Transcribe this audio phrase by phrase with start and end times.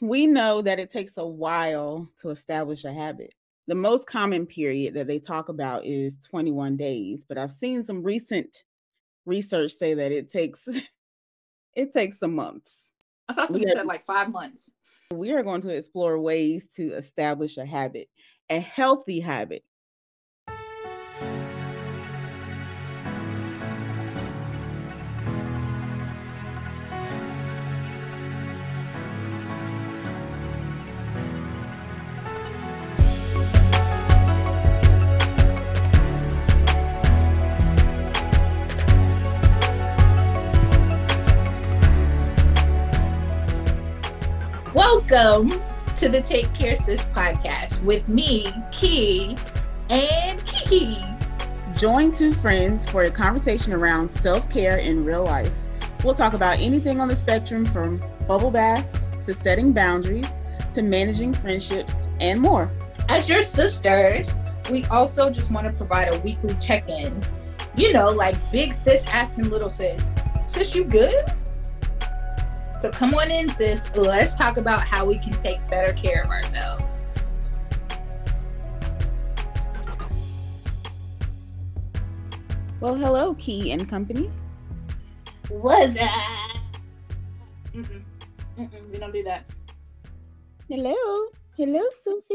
[0.00, 3.34] we know that it takes a while to establish a habit.
[3.66, 8.02] The most common period that they talk about is 21 days, but I've seen some
[8.02, 8.64] recent
[9.26, 10.66] research say that it takes
[11.74, 12.92] it takes some months.
[13.28, 14.70] I saw somebody said like five months.
[15.12, 18.08] We are going to explore ways to establish a habit,
[18.48, 19.64] a healthy habit
[44.92, 45.52] Welcome
[45.98, 49.36] to the Take Care Sis podcast with me, Ki,
[49.88, 50.96] and Kiki.
[51.76, 55.54] Join two friends for a conversation around self care in real life.
[56.02, 60.34] We'll talk about anything on the spectrum from bubble baths to setting boundaries
[60.72, 62.68] to managing friendships and more.
[63.08, 64.36] As your sisters,
[64.72, 67.16] we also just want to provide a weekly check in.
[67.76, 71.14] You know, like big sis asking little sis, Sis, you good?
[72.80, 73.94] So come on in, sis.
[73.94, 77.04] Let's talk about how we can take better care of ourselves.
[82.80, 84.30] Well, hello, Ki and Company.
[85.50, 86.56] What's that?
[87.74, 88.02] Mm-mm.
[88.56, 88.90] Mm-mm.
[88.90, 89.44] We don't do that.
[90.66, 91.26] Hello.
[91.58, 92.34] Hello, Sophie.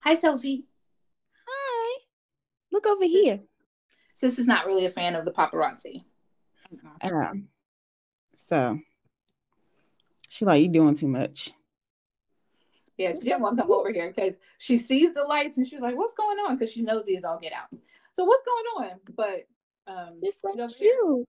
[0.00, 0.66] Hi, Sophie.
[1.46, 2.00] Hi.
[2.72, 3.38] Look over here.
[4.14, 6.02] Sis is not really a fan of the paparazzi.
[7.02, 7.46] Um,
[8.34, 8.80] so
[10.36, 11.50] she like you doing too much.
[12.98, 15.80] Yeah, she didn't want to come over here because she sees the lights and she's
[15.80, 17.68] like, "What's going on?" Because she's nosy as all get out.
[18.12, 19.00] So what's going on?
[19.14, 19.46] But
[19.86, 20.76] um, just so cute.
[20.78, 21.24] Here,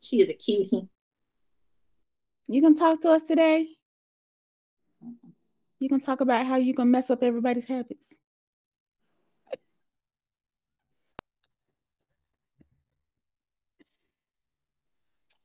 [0.00, 0.88] she is a cutie.
[2.46, 3.66] You can talk to us today.
[5.80, 8.06] You can talk about how you can mess up everybody's habits.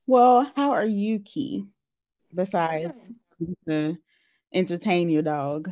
[0.06, 1.66] Well, how are you, Ki?
[2.34, 3.12] Besides
[3.68, 3.98] to
[4.54, 5.72] entertain your dog?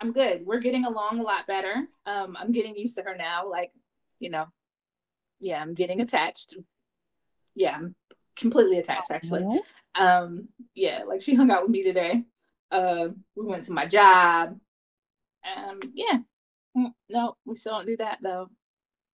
[0.00, 0.44] I'm good.
[0.44, 1.86] We're getting along a lot better.
[2.04, 3.48] Um, I'm getting used to her now.
[3.50, 3.72] Like,
[4.18, 4.46] you know,
[5.40, 6.54] yeah, I'm getting attached.
[7.54, 7.94] Yeah, I'm
[8.36, 9.60] completely attached actually.
[9.94, 12.24] Um, yeah, like she hung out with me today.
[12.70, 14.58] Uh, we went to my job.
[15.56, 16.18] Um, yeah.
[16.76, 18.50] Mm, no, we still don't do that though.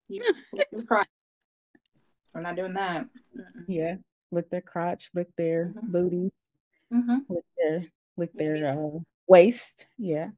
[0.08, 0.22] You,
[0.72, 3.06] We're not doing that.
[3.68, 3.96] Yeah,
[4.30, 5.92] lick their crotch, lick their mm-hmm.
[5.92, 6.30] booties
[6.92, 7.18] mm-hmm.
[7.28, 7.86] with their
[8.16, 9.86] with their uh, waist.
[9.98, 10.30] Yeah.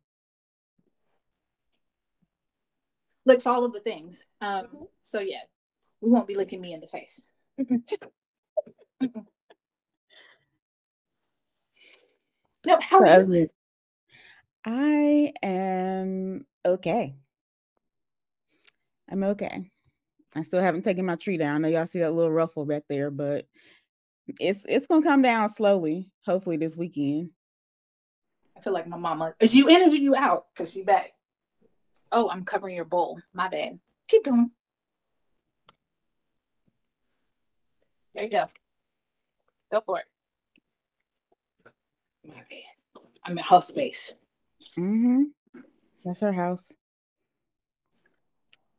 [3.27, 4.27] Licks all of the things.
[4.41, 4.85] Um, mm-hmm.
[5.03, 5.43] so yeah,
[6.01, 7.27] we won't be licking me in the face.
[12.67, 13.49] no, how are you?
[14.65, 17.17] I am okay.
[19.11, 19.71] I'm okay.
[20.35, 21.57] I still haven't taken my tree down.
[21.57, 23.47] I know y'all see that little ruffle back there, but
[24.41, 26.09] it's it's gonna come down slowly.
[26.25, 27.31] Hopefully this weekend.
[28.57, 29.35] I feel like my mama.
[29.41, 30.47] Is you in or you out?
[30.57, 31.11] Cause she back.
[32.13, 33.21] Oh, I'm covering your bowl.
[33.33, 33.79] My bad.
[34.09, 34.51] Keep going.
[38.15, 38.47] There you go.
[39.73, 40.05] Go for it.
[42.27, 43.03] My bad.
[43.25, 44.15] I'm in house space.
[44.79, 45.25] Mm-hmm.
[46.05, 46.73] That's her house.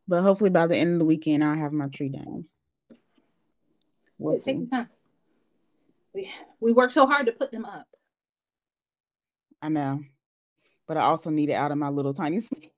[0.07, 2.45] But hopefully by the end of the weekend, I'll have my tree down.
[4.17, 4.67] We'll see.
[4.71, 4.87] Time
[6.25, 7.85] we we work so hard to put them up.
[9.61, 10.01] I know,
[10.87, 12.69] but I also need it out of my little tiny space.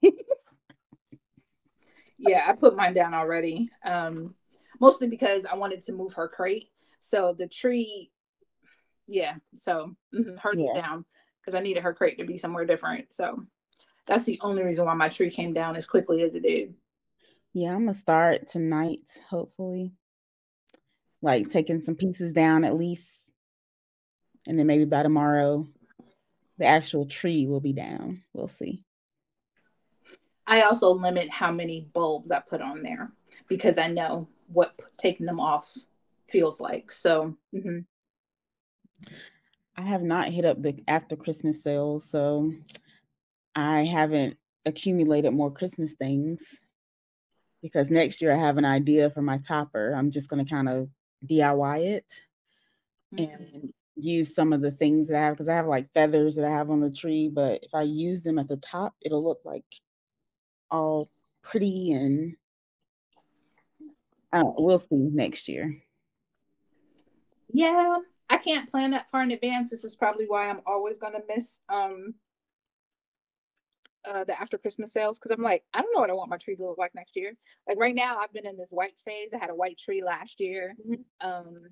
[2.18, 3.70] yeah, I put mine down already.
[3.86, 4.36] Um,
[4.80, 6.70] mostly because I wanted to move her crate.
[7.00, 8.12] So the tree,
[9.08, 9.36] yeah.
[9.54, 10.70] So mm-hmm, hers yeah.
[10.70, 11.06] is down
[11.42, 13.14] because I needed her crate to be somewhere different.
[13.14, 13.46] So
[14.06, 16.74] that's the only reason why my tree came down as quickly as it did.
[17.54, 19.94] Yeah, I'm gonna start tonight, hopefully.
[21.22, 23.08] Like taking some pieces down at least
[24.48, 25.68] and then maybe by tomorrow
[26.58, 28.24] the actual tree will be down.
[28.34, 28.84] We'll see.
[30.48, 33.12] I also limit how many bulbs I put on there
[33.48, 35.72] because I know what taking them off
[36.30, 36.92] feels like.
[36.92, 37.80] So, mm-hmm.
[39.76, 42.52] I have not hit up the after Christmas sales, so
[43.56, 46.60] I haven't accumulated more Christmas things
[47.62, 49.94] because next year I have an idea for my topper.
[49.94, 50.90] I'm just going to kind of
[51.30, 52.06] DIY it.
[53.14, 53.56] Mm-hmm.
[53.56, 56.46] And use some of the things that I have because I have like feathers that
[56.46, 59.42] I have on the tree, but if I use them at the top, it'll look
[59.44, 59.66] like
[60.70, 61.10] all
[61.42, 62.36] pretty and
[64.34, 65.76] uh, we'll see next year.
[67.52, 67.98] Yeah,
[68.30, 69.72] I can't plan that far in advance.
[69.72, 72.14] This is probably why I'm always gonna miss um
[74.08, 76.38] uh, the after Christmas sales because I'm like, I don't know what I want my
[76.38, 77.34] tree to look like next year.
[77.68, 79.32] Like right now, I've been in this white phase.
[79.34, 80.76] I had a white tree last year.
[80.88, 81.28] Mm-hmm.
[81.28, 81.70] Um,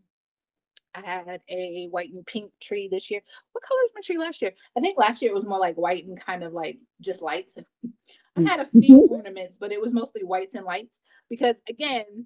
[0.95, 3.21] I had a white and pink tree this year.
[3.51, 4.53] What color was my tree last year?
[4.77, 7.57] I think last year it was more like white and kind of like just lights.
[8.37, 9.13] I had a few mm-hmm.
[9.13, 10.99] ornaments, but it was mostly whites and lights
[11.29, 12.25] because again,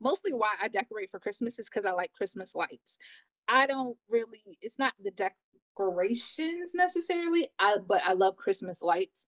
[0.00, 2.96] mostly why I decorate for Christmas is because I like Christmas lights.
[3.48, 9.26] I don't really, it's not the decorations necessarily, I but I love Christmas lights.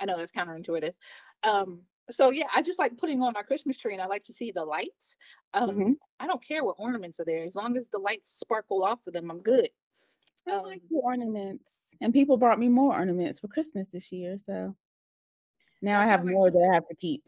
[0.00, 0.94] I know that's counterintuitive.
[1.42, 4.32] Um, so yeah, I just like putting on my Christmas tree and I like to
[4.32, 5.16] see the lights.
[5.54, 5.92] Um, mm-hmm.
[6.18, 9.12] I don't care what ornaments are there, as long as the lights sparkle off of
[9.12, 9.68] them, I'm good.
[10.48, 11.72] I um, like the ornaments.
[12.00, 14.36] And people brought me more ornaments for Christmas this year.
[14.46, 14.74] So
[15.82, 17.22] now I have more that I have to keep.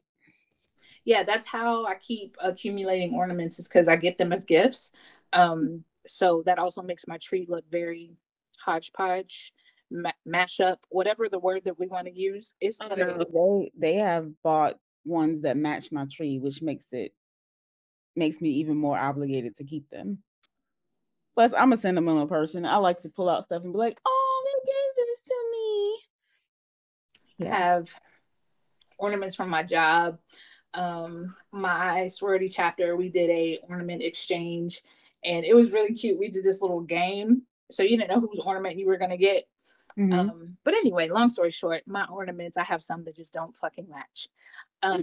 [1.05, 4.93] Yeah, that's how I keep accumulating ornaments is because I get them as gifts.
[5.33, 8.17] Um, so that also makes my tree look very
[8.59, 9.53] hodgepodge
[9.93, 12.55] ma- mash up, whatever the word that we want to use.
[12.61, 17.13] It's they they have bought ones that match my tree, which makes it
[18.17, 20.19] makes me even more obligated to keep them.
[21.35, 22.67] Plus, I'm a sentimental person.
[22.67, 25.99] I like to pull out stuff and be like, "Oh, they gave this to me."
[27.47, 27.55] Yeah.
[27.55, 27.95] I have
[28.99, 30.19] ornaments from my job.
[30.75, 34.83] Um, my sorority chapter, we did a ornament exchange,
[35.25, 36.19] and it was really cute.
[36.19, 39.45] We did this little game, so you didn't know whose ornament you were gonna get.
[39.99, 40.13] Mm-hmm.
[40.13, 43.89] Um, but anyway, long story short, my ornaments, I have some that just don't fucking
[43.89, 44.29] match.
[44.83, 45.03] Um,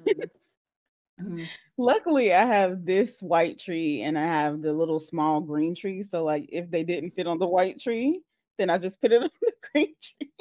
[1.22, 1.44] mm-hmm.
[1.78, 6.04] Luckily, I have this white tree and I have the little small green tree.
[6.04, 8.22] So, like, if they didn't fit on the white tree,
[8.58, 10.32] then I just put it on the green tree.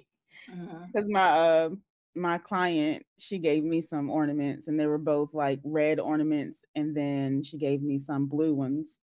[0.47, 1.13] Because mm-hmm.
[1.13, 1.71] my uh,
[2.15, 6.97] my client, she gave me some ornaments, and they were both like red ornaments, and
[6.97, 8.99] then she gave me some blue ones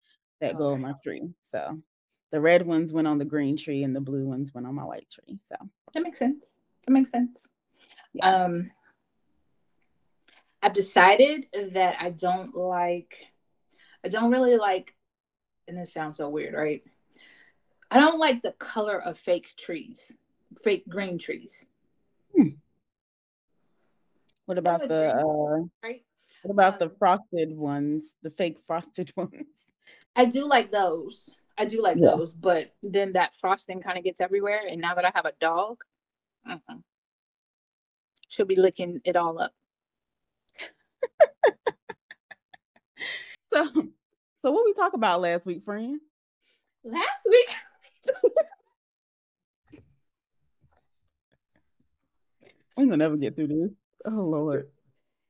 [0.40, 1.28] that go on my tree.
[1.50, 1.80] So
[2.30, 4.84] the red ones went on the green tree and the blue ones went on my
[4.84, 5.38] white tree.
[5.48, 5.56] So
[5.94, 6.46] that makes sense.
[6.86, 7.48] That makes sense.
[8.12, 8.44] Yeah.
[8.44, 8.70] Um,
[10.62, 13.14] I've decided that I don't like,
[14.04, 14.94] I don't really like,
[15.66, 16.82] and this sounds so weird, right?
[17.90, 20.12] I don't like the color of fake trees,
[20.62, 21.66] fake green trees.
[22.36, 22.50] Hmm.
[24.46, 26.02] What about the uh, right?
[26.42, 29.66] What about um, the frosted ones, the fake frosted ones?
[30.14, 31.36] I do like those.
[31.60, 32.16] I do like yeah.
[32.16, 34.62] those, but then that frosting kind of gets everywhere.
[34.66, 35.82] And now that I have a dog,
[36.48, 36.76] uh-uh.
[38.28, 39.52] she'll be licking it all up.
[43.52, 43.66] so,
[44.40, 46.00] so what we talk about last week, friend?
[46.82, 47.48] Last week.
[52.78, 53.72] I'm gonna never get through this.
[54.06, 54.70] Oh Lord.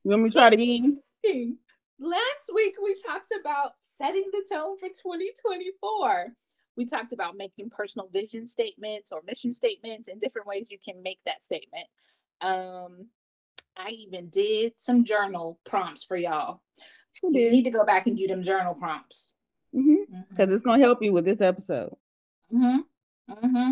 [0.05, 1.01] You want me to try it again?
[1.99, 6.27] Last week we talked about setting the tone for 2024.
[6.77, 11.03] We talked about making personal vision statements or mission statements and different ways you can
[11.03, 11.87] make that statement.
[12.39, 13.07] Um,
[13.77, 16.61] I even did some journal prompts for y'all.
[17.21, 19.29] You need to go back and do them journal prompts
[19.71, 20.41] because mm-hmm.
[20.41, 20.53] mm-hmm.
[20.53, 21.93] it's gonna help you with this episode.
[22.53, 22.79] Mm-hmm.
[23.33, 23.71] Mm-hmm.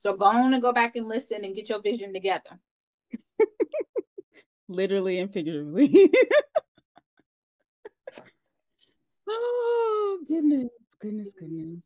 [0.00, 2.60] So go on and go back and listen and get your vision together.
[4.68, 6.10] Literally and figuratively.
[9.28, 10.70] Oh, goodness,
[11.00, 11.80] goodness, goodness.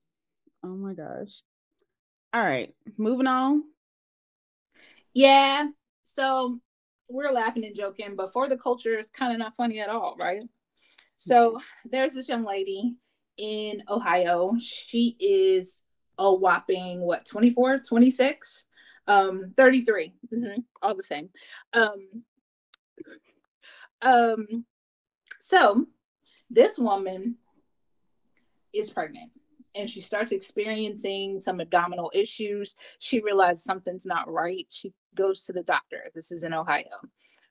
[0.62, 1.42] Oh my gosh.
[2.32, 3.64] All right, moving on.
[5.14, 5.68] Yeah.
[6.04, 6.60] So
[7.08, 10.16] we're laughing and joking, but for the culture, it's kind of not funny at all,
[10.18, 10.42] right?
[11.16, 11.88] So mm-hmm.
[11.90, 12.96] there's this young lady
[13.36, 14.54] in Ohio.
[14.60, 15.82] She is
[16.18, 18.66] a whopping, what, 24, 26,
[19.06, 21.30] um, 33, mm-hmm, all the same.
[21.72, 22.24] Um,
[24.02, 24.64] um,
[25.40, 25.86] so
[26.50, 27.36] this woman
[28.72, 29.30] is pregnant
[29.74, 32.76] and she starts experiencing some abdominal issues.
[32.98, 34.66] She realizes something's not right.
[34.68, 36.10] She goes to the doctor.
[36.14, 36.84] This is in Ohio.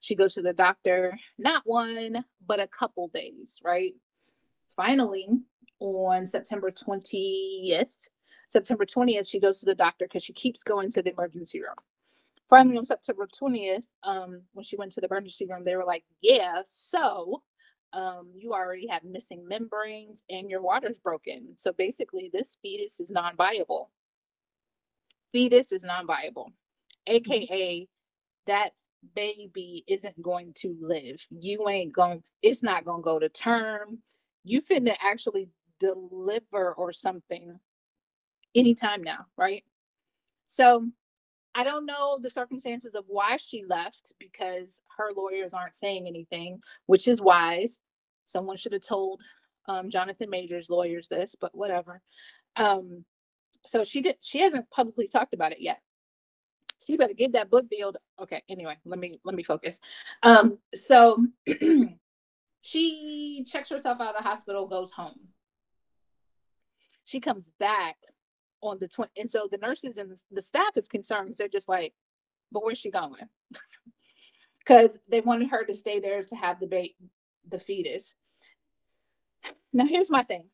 [0.02, 3.94] She goes to the doctor, not one, but a couple days, right?
[4.76, 5.28] Finally,
[5.80, 8.10] on September 20th,
[8.50, 11.76] September 20th, she goes to the doctor because she keeps going to the emergency room.
[12.50, 16.04] Finally, on September 20th, um, when she went to the emergency room, they were like,
[16.22, 17.44] Yeah, so
[17.94, 21.54] um, you already have missing membranes and your water's broken.
[21.58, 23.92] So basically, this fetus is non viable.
[25.32, 26.52] Fetus is non viable,
[27.08, 27.88] AKA,
[28.48, 28.72] that
[29.16, 31.26] baby isn't going to live.
[31.30, 34.00] You ain't going, it's not going to go to term.
[34.44, 37.60] You finna actually deliver or something
[38.56, 39.64] anytime now, right?
[40.46, 40.88] So
[41.60, 46.62] I don't know the circumstances of why she left because her lawyers aren't saying anything,
[46.86, 47.82] which is wise.
[48.28, 49.22] Someone should have told
[49.68, 52.02] um, Jonathan Majors lawyers this, but whatever.
[52.56, 53.04] Um,
[53.66, 54.16] so she did.
[54.22, 55.82] She hasn't publicly talked about it yet.
[56.88, 57.94] She better get that book deal.
[58.22, 58.42] Okay.
[58.48, 59.82] Anyway, let me let me focus.
[60.24, 61.28] Um, so
[62.62, 65.20] she checks herself out of the hospital, goes home.
[67.04, 67.98] She comes back
[68.62, 71.94] on the 20 and so the nurses and the staff is concerned they're just like
[72.52, 73.28] but where's she going?
[74.60, 76.96] Because they wanted her to stay there to have the bait
[77.50, 78.14] the fetus.
[79.74, 80.46] Now here's my thing.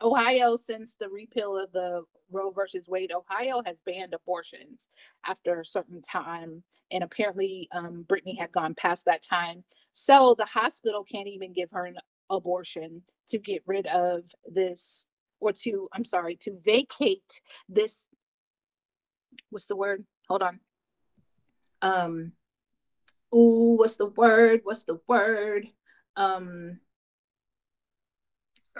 [0.00, 4.86] Ohio since the repeal of the roe versus wade ohio has banned abortions
[5.26, 9.64] after a certain time and apparently um, brittany had gone past that time.
[9.92, 11.96] So the hospital can't even give her an
[12.30, 15.06] abortion to get rid of this
[15.44, 18.08] or to, I'm sorry, to vacate this,
[19.50, 20.04] what's the word?
[20.28, 20.60] Hold on.
[21.82, 22.32] Um,
[23.34, 24.60] ooh, what's the word?
[24.64, 25.68] What's the word?
[26.16, 26.80] Um,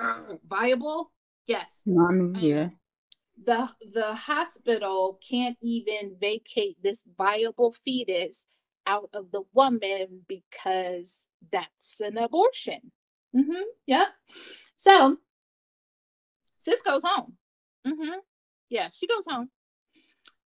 [0.00, 1.12] uh, viable?
[1.46, 1.82] Yes.
[1.86, 2.70] Um, yeah.
[3.44, 8.46] The the hospital can't even vacate this viable fetus
[8.86, 12.92] out of the woman because that's an abortion.
[13.36, 13.62] Mm-hmm.
[13.86, 14.06] Yeah.
[14.76, 15.18] So
[16.64, 17.36] sis goes home.
[17.86, 18.18] Mm-hmm.
[18.70, 19.50] Yeah, she goes home.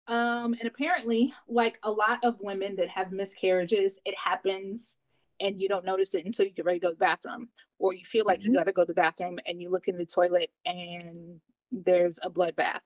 [0.08, 5.00] Um, and apparently, like a lot of women that have miscarriages, it happens
[5.40, 7.94] and you don't notice it until you get ready to go to the bathroom, or
[7.94, 8.52] you feel like mm-hmm.
[8.52, 11.40] you got to go to the bathroom and you look in the toilet and
[11.72, 12.86] there's a bloodbath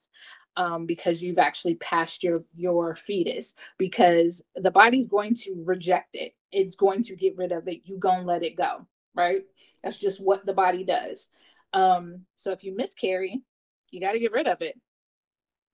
[0.57, 6.33] um, because you've actually passed your your fetus because the body's going to reject it.
[6.51, 7.81] It's going to get rid of it.
[7.85, 8.85] You gonna let it go,
[9.15, 9.43] right?
[9.83, 11.29] That's just what the body does.
[11.74, 13.42] Um, so if you miscarry,
[13.92, 14.80] you got to get rid of it,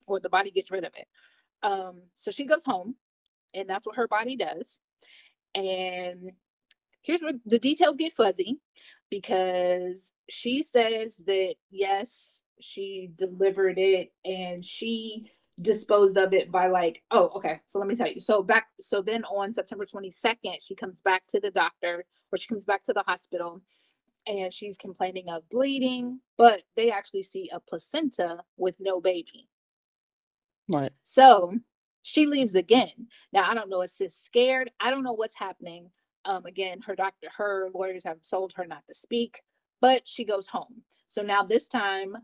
[0.06, 1.06] or the body gets rid of it.
[1.62, 2.94] Um, so she goes home,
[3.54, 4.80] and that's what her body does.
[5.54, 6.32] And
[7.02, 8.58] here's where the details get fuzzy
[9.10, 17.02] because she says that yes, she delivered it and she disposed of it by like
[17.10, 20.74] oh okay so let me tell you so back so then on september 22nd she
[20.76, 23.60] comes back to the doctor or she comes back to the hospital
[24.28, 29.48] and she's complaining of bleeding, but they actually see a placenta with no baby.
[30.68, 30.92] Right.
[31.02, 31.54] So
[32.02, 33.08] she leaves again.
[33.32, 34.70] Now I don't know, is sis scared?
[34.78, 35.90] I don't know what's happening.
[36.24, 39.40] Um, again, her doctor, her lawyers have told her not to speak,
[39.80, 40.82] but she goes home.
[41.08, 42.16] So now this time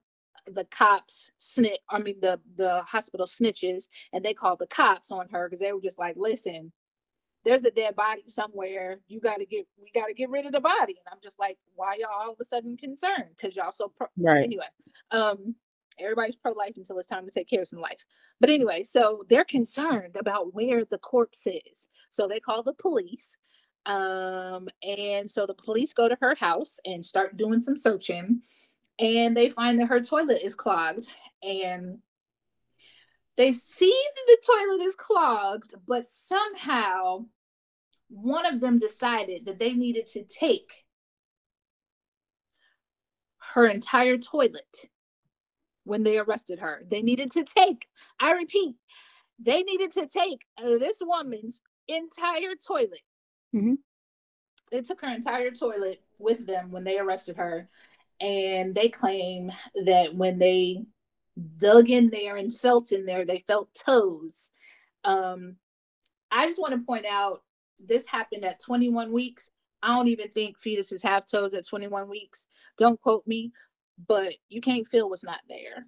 [0.47, 5.27] the cops snitch I mean the the hospital snitches and they call the cops on
[5.31, 6.71] her because they were just like, listen,
[7.45, 9.01] there's a dead body somewhere.
[9.09, 10.97] You got to get, we got to get rid of the body.
[10.99, 13.31] And I'm just like, why y'all all of a sudden concerned?
[13.37, 14.07] Because y'all so pro.
[14.17, 14.45] Right.
[14.45, 14.67] Anyway,
[15.11, 15.55] um,
[15.99, 18.05] everybody's pro life until it's time to take care of some life.
[18.41, 21.87] But anyway, so they're concerned about where the corpse is.
[22.11, 23.37] So they call the police.
[23.87, 28.41] Um, and so the police go to her house and start doing some searching.
[28.99, 31.07] And they find that her toilet is clogged.
[31.43, 31.99] And
[33.37, 37.27] they see that the toilet is clogged, but somehow
[38.15, 40.85] one of them decided that they needed to take
[43.55, 44.89] her entire toilet
[45.83, 46.85] when they arrested her.
[46.89, 47.87] They needed to take,
[48.21, 48.77] I repeat,
[49.41, 53.03] they needed to take this woman's entire toilet.
[53.55, 53.75] Mm-hmm.
[54.71, 57.69] They took her entire toilet with them when they arrested her.
[58.21, 59.51] And they claim
[59.87, 60.85] that when they
[61.57, 64.53] dug in there and felt in there, they felt toes.
[65.03, 65.57] Um,
[66.31, 67.43] I just want to point out
[67.79, 69.51] this happened at 21 weeks.
[69.83, 72.47] I don't even think fetuses have toes at 21 weeks.
[72.79, 73.53] Don't quote me,
[74.09, 75.87] but you can't feel what's not there.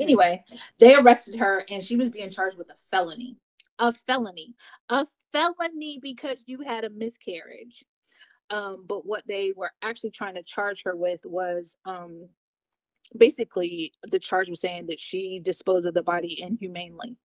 [0.00, 0.44] Anyway,
[0.78, 3.36] they arrested her and she was being charged with a felony.
[3.78, 4.54] A felony.
[4.88, 7.84] A felony because you had a miscarriage.
[8.50, 12.28] Um, but what they were actually trying to charge her with was um,
[13.16, 17.16] basically the charge was saying that she disposed of the body inhumanely.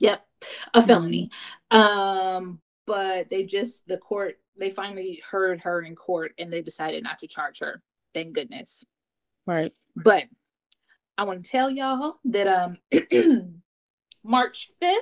[0.00, 0.26] Yep,
[0.74, 1.30] a felony.
[1.72, 1.78] Mm-hmm.
[1.78, 7.02] Um, but they just the court they finally heard her in court and they decided
[7.02, 7.82] not to charge her.
[8.14, 8.84] Thank goodness.
[9.46, 9.72] Right.
[9.94, 10.24] But
[11.18, 12.76] I want to tell y'all that um
[14.24, 14.96] March 5th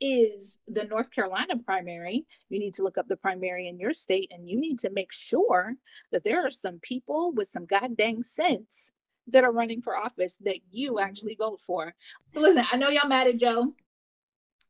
[0.00, 2.26] is the North Carolina primary.
[2.48, 5.12] You need to look up the primary in your state and you need to make
[5.12, 5.74] sure
[6.12, 8.90] that there are some people with some goddamn sense
[9.26, 11.94] that are running for office that you actually vote for.
[12.34, 13.74] listen, I know y'all mad at Joe,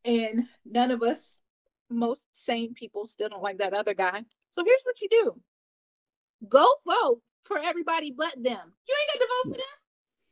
[0.04, 1.36] and none of us,
[1.90, 4.22] most sane people, still don't like that other guy.
[4.50, 5.40] So here's what you do
[6.48, 8.72] go vote for everybody but them.
[8.88, 9.78] You ain't got to vote for them.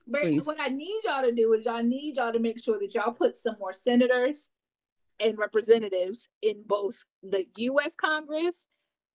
[0.09, 0.47] But Please.
[0.47, 3.13] what I need y'all to do is y'all need y'all to make sure that y'all
[3.13, 4.51] put some more senators
[5.19, 8.67] and representatives in both the US Congress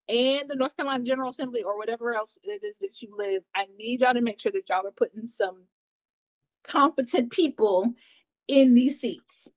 [0.09, 3.67] and the North Carolina General Assembly or whatever else it is that you live, I
[3.77, 5.63] need y'all to make sure that y'all are putting some
[6.63, 7.93] competent people
[8.47, 9.49] in these seats.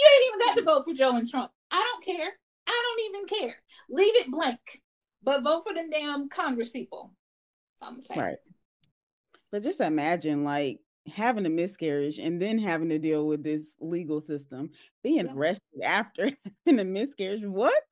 [0.00, 1.50] You ain't even got to vote for Joe and Trump.
[1.70, 2.32] I don't care.
[2.66, 3.56] I don't even care.
[3.90, 4.60] Leave it blank,
[5.22, 7.12] but vote for them damn Congress people.
[8.16, 8.36] Right.
[9.52, 14.20] But just imagine like having a miscarriage and then having to deal with this legal
[14.20, 14.70] system,
[15.02, 15.32] being yeah.
[15.34, 16.30] arrested after
[16.66, 17.42] having a miscarriage.
[17.44, 17.82] What?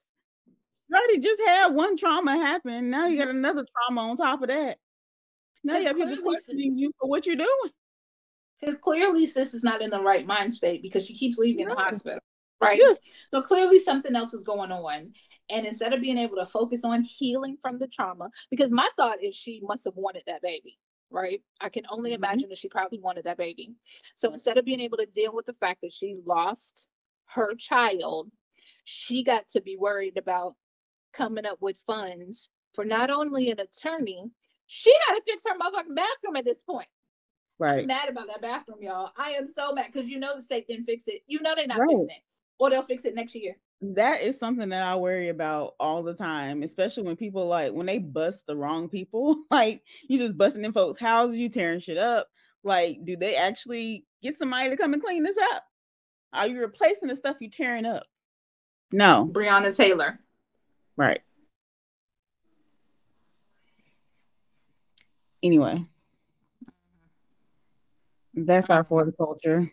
[0.88, 2.88] You already just had one trauma happen.
[2.88, 3.38] Now you got mm-hmm.
[3.38, 4.78] another trauma on top of that.
[5.62, 7.72] Now you have people questioning you for what you're doing.
[8.60, 11.74] Because clearly sis is not in the right mind state because she keeps leaving no.
[11.74, 12.20] the hospital.
[12.60, 12.78] Right.
[12.80, 13.00] Yes.
[13.32, 15.12] So clearly something else is going on.
[15.48, 19.22] And instead of being able to focus on healing from the trauma, because my thought
[19.22, 20.78] is she must have wanted that baby
[21.10, 21.40] right?
[21.60, 22.24] I can only mm-hmm.
[22.24, 23.72] imagine that she probably wanted that baby.
[24.14, 26.88] So instead of being able to deal with the fact that she lost
[27.26, 28.30] her child,
[28.84, 30.54] she got to be worried about
[31.12, 34.30] coming up with funds for not only an attorney,
[34.66, 36.88] she got to fix her motherfucking bathroom at this point.
[37.58, 37.80] Right.
[37.80, 39.10] I'm mad about that bathroom, y'all.
[39.16, 41.22] I am so mad because you know the state didn't fix it.
[41.26, 41.88] You know they're not right.
[41.88, 42.22] fixing it,
[42.58, 43.56] or they'll fix it next year.
[43.80, 47.86] That is something that I worry about all the time, especially when people like when
[47.86, 49.36] they bust the wrong people.
[49.50, 52.28] Like you just busting in folks' houses, you tearing shit up.
[52.62, 55.64] Like, do they actually get somebody to come and clean this up?
[56.32, 58.04] Are you replacing the stuff you tearing up?
[58.92, 59.28] No.
[59.32, 60.18] Breonna Taylor.
[60.96, 61.20] Right.
[65.42, 65.86] Anyway,
[68.46, 69.70] that's our culture.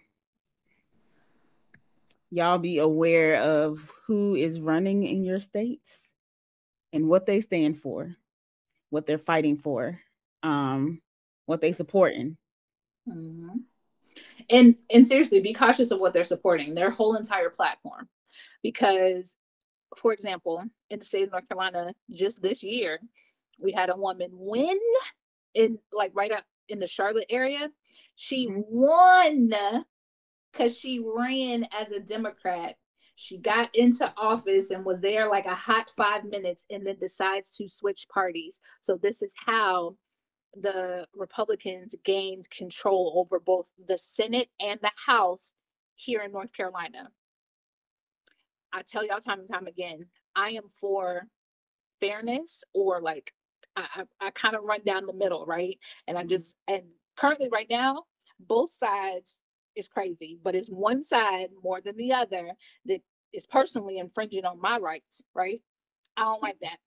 [2.31, 6.00] Y'all be aware of who is running in your states
[6.91, 8.15] and what they stand for,
[8.89, 10.00] what they're fighting for,
[10.43, 11.01] um,
[11.45, 12.38] what they supporting.
[13.07, 13.57] Mm-hmm.
[14.50, 18.07] And and seriously, be cautious of what they're supporting, their whole entire platform,
[18.63, 19.36] because,
[19.98, 23.00] for example, in the state of North Carolina, just this year,
[23.60, 24.79] we had a woman win
[25.53, 27.69] in like right up in the Charlotte area.
[28.15, 28.62] She mm-hmm.
[28.65, 29.86] won
[30.51, 32.75] because she ran as a Democrat.
[33.16, 37.51] She got into office and was there like a hot five minutes and then decides
[37.57, 38.59] to switch parties.
[38.81, 39.96] So, this is how
[40.53, 45.53] the Republicans gained control over both the Senate and the House
[45.96, 47.09] here in North Carolina.
[48.74, 51.27] I tell y'all time and time again, I am for
[52.01, 53.33] fairness or like
[53.75, 53.85] I,
[54.22, 55.77] I, I kind of run down the middle, right?
[56.07, 56.29] And I mm-hmm.
[56.29, 56.83] just and
[57.18, 58.03] currently right now,
[58.40, 59.38] both sides
[59.75, 62.51] is crazy, but it's one side more than the other
[62.85, 63.01] that
[63.33, 65.61] is personally infringing on my rights, right?
[66.18, 66.77] I don't like that.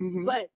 [0.00, 0.24] Mm-hmm.
[0.24, 0.48] But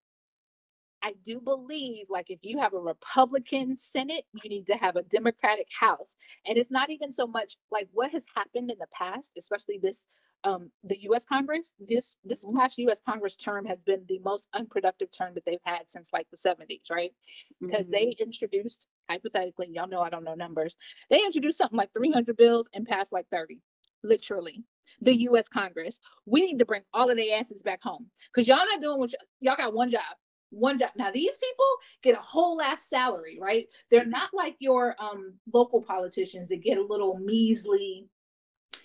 [1.01, 5.03] I do believe, like, if you have a Republican Senate, you need to have a
[5.03, 6.15] Democratic House.
[6.45, 10.07] And it's not even so much like what has happened in the past, especially this
[10.43, 11.23] um, the U.S.
[11.23, 11.73] Congress.
[11.79, 12.99] This this last U.S.
[13.05, 16.89] Congress term has been the most unproductive term that they've had since like the 70s,
[16.91, 17.11] right?
[17.59, 17.91] Because mm-hmm.
[17.91, 20.77] they introduced hypothetically, y'all know I don't know numbers.
[21.09, 23.59] They introduced something like 300 bills and passed like 30,
[24.03, 24.63] literally.
[25.01, 25.49] The U.S.
[25.49, 25.99] Congress.
[26.25, 29.09] We need to bring all of their asses back home because y'all not doing what
[29.09, 30.01] y- y'all got one job
[30.49, 30.91] one job.
[30.95, 31.65] Now these people
[32.03, 33.65] get a whole ass salary, right?
[33.91, 38.07] They're not like your um local politicians that get a little measly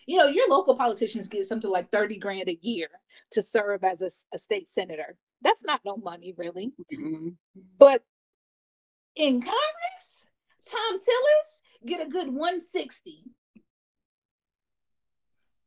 [0.06, 2.88] you know, your local politicians get something like 30 grand a year
[3.32, 5.16] to serve as a, a state senator.
[5.42, 6.72] That's not no money, really.
[6.92, 7.28] Mm-hmm.
[7.78, 8.02] But
[9.16, 10.26] in Congress,
[10.68, 13.24] Thom Tillis get a good 160.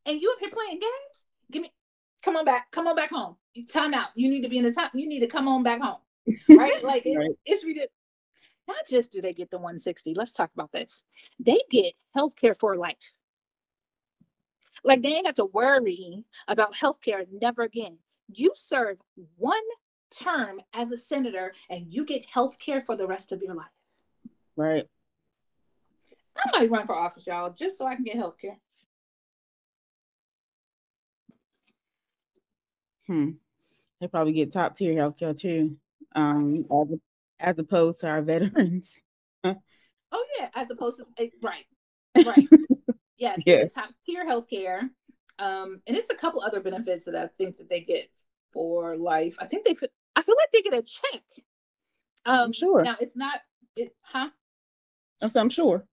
[0.06, 1.26] And you up here playing games?
[1.52, 1.72] Give me
[2.24, 3.36] come on back, come on back home.
[3.70, 4.10] Time out.
[4.16, 6.00] You need to be in the top, you need to come on back home.
[6.50, 6.84] Right?
[6.84, 7.32] like it's right.
[7.46, 7.92] it's ridiculous.
[8.68, 11.04] Not just do they get the 160, let's talk about this.
[11.40, 13.14] They get health care for life.
[14.86, 17.98] Like they ain't got to worry about healthcare never again.
[18.32, 18.98] You serve
[19.36, 19.58] one
[20.12, 23.66] term as a senator and you get health care for the rest of your life.
[24.56, 24.88] Right.
[26.38, 28.60] I might run for office, y'all, just so I can get health care.
[33.08, 33.32] Hmm.
[34.00, 35.78] They probably get top tier health care too.
[36.16, 37.00] Um, as,
[37.40, 39.02] as opposed to our veterans.
[39.44, 41.66] oh yeah, as opposed to eh, right.
[42.24, 42.48] Right.
[43.18, 43.68] Yes, yeah.
[43.68, 44.90] top tier healthcare.
[45.38, 48.10] Um, and it's a couple other benefits that I think that they get
[48.54, 49.36] for life.
[49.40, 49.76] I think they
[50.16, 51.24] I feel like they get a check.
[52.26, 52.84] Um I'm sure.
[52.84, 53.42] Now it's not
[53.76, 54.30] it huh?
[55.36, 55.86] I'm sure.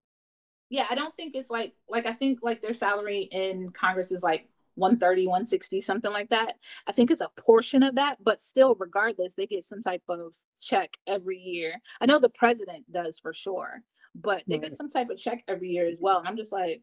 [0.69, 4.23] Yeah, I don't think it's like like I think like their salary in Congress is
[4.23, 6.55] like 130, 160, something like that.
[6.87, 10.33] I think it's a portion of that, but still, regardless, they get some type of
[10.59, 11.75] check every year.
[12.01, 13.83] I know the president does for sure,
[14.15, 14.63] but they right.
[14.63, 16.19] get some type of check every year as well.
[16.19, 16.81] And I'm just like,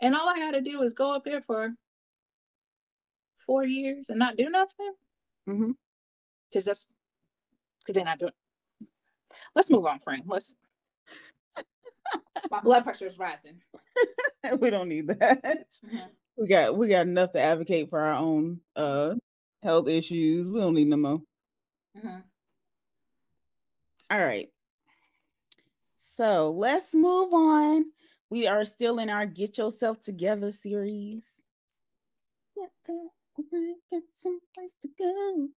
[0.00, 1.74] and all I got to do is go up there for
[3.38, 4.92] four years and not do nothing.
[5.48, 5.70] Mm-hmm.
[6.50, 6.86] because that's
[7.78, 8.32] because they're not doing.
[9.54, 10.22] Let's move on, friend.
[10.26, 10.56] Let's.
[12.50, 13.60] My blood pressure is rising.
[14.60, 15.42] we don't need that.
[15.42, 15.96] Mm-hmm.
[16.36, 19.14] We got we got enough to advocate for our own uh
[19.62, 20.50] health issues.
[20.50, 21.22] We don't need no more.
[21.96, 22.18] Mm-hmm.
[24.10, 24.48] All right.
[26.16, 27.86] So let's move on.
[28.28, 31.24] We are still in our Get Yourself Together series.
[33.90, 35.48] Get some place to go.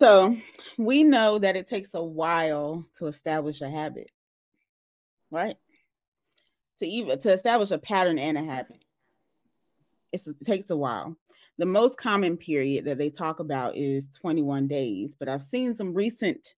[0.00, 0.36] so
[0.78, 4.10] we know that it takes a while to establish a habit,
[5.30, 5.56] right?
[6.78, 8.84] To even to establish a pattern and a habit.
[10.12, 11.16] It's, it takes a while.
[11.58, 15.94] The most common period that they talk about is 21 days, but I've seen some
[15.94, 16.54] recent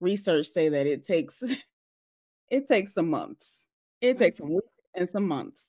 [0.00, 1.42] research say that it takes
[2.50, 3.66] it takes some months.
[4.00, 4.18] It mm-hmm.
[4.18, 5.64] takes some weeks and some months.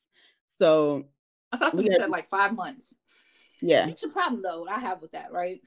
[0.58, 1.04] So
[1.52, 2.94] I saw somebody said like five months.
[3.60, 3.88] Yeah.
[3.88, 5.60] It's a problem though I have with that, right?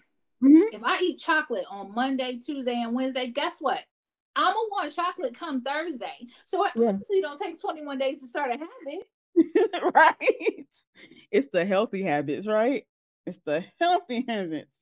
[0.43, 0.75] Mm-hmm.
[0.75, 3.79] If I eat chocolate on Monday, Tuesday, and Wednesday, guess what?
[4.35, 6.27] I'm gonna want chocolate come Thursday.
[6.45, 6.89] So it yeah.
[6.89, 9.93] obviously don't take 21 days to start a habit.
[9.95, 10.67] right.
[11.31, 12.85] It's the healthy habits, right?
[13.25, 14.77] It's the healthy habits.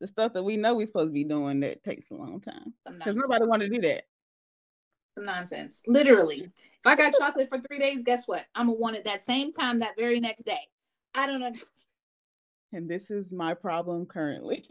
[0.00, 2.74] The stuff that we know we're supposed to be doing that takes a long time.
[2.84, 4.04] Because nobody want to do that.
[5.16, 5.82] Some nonsense.
[5.86, 6.42] Literally.
[6.42, 6.52] If
[6.84, 8.42] I got chocolate for three days, guess what?
[8.54, 10.60] I'm gonna want it that same time that very next day.
[11.14, 11.52] I don't know.
[12.72, 14.66] And this is my problem currently.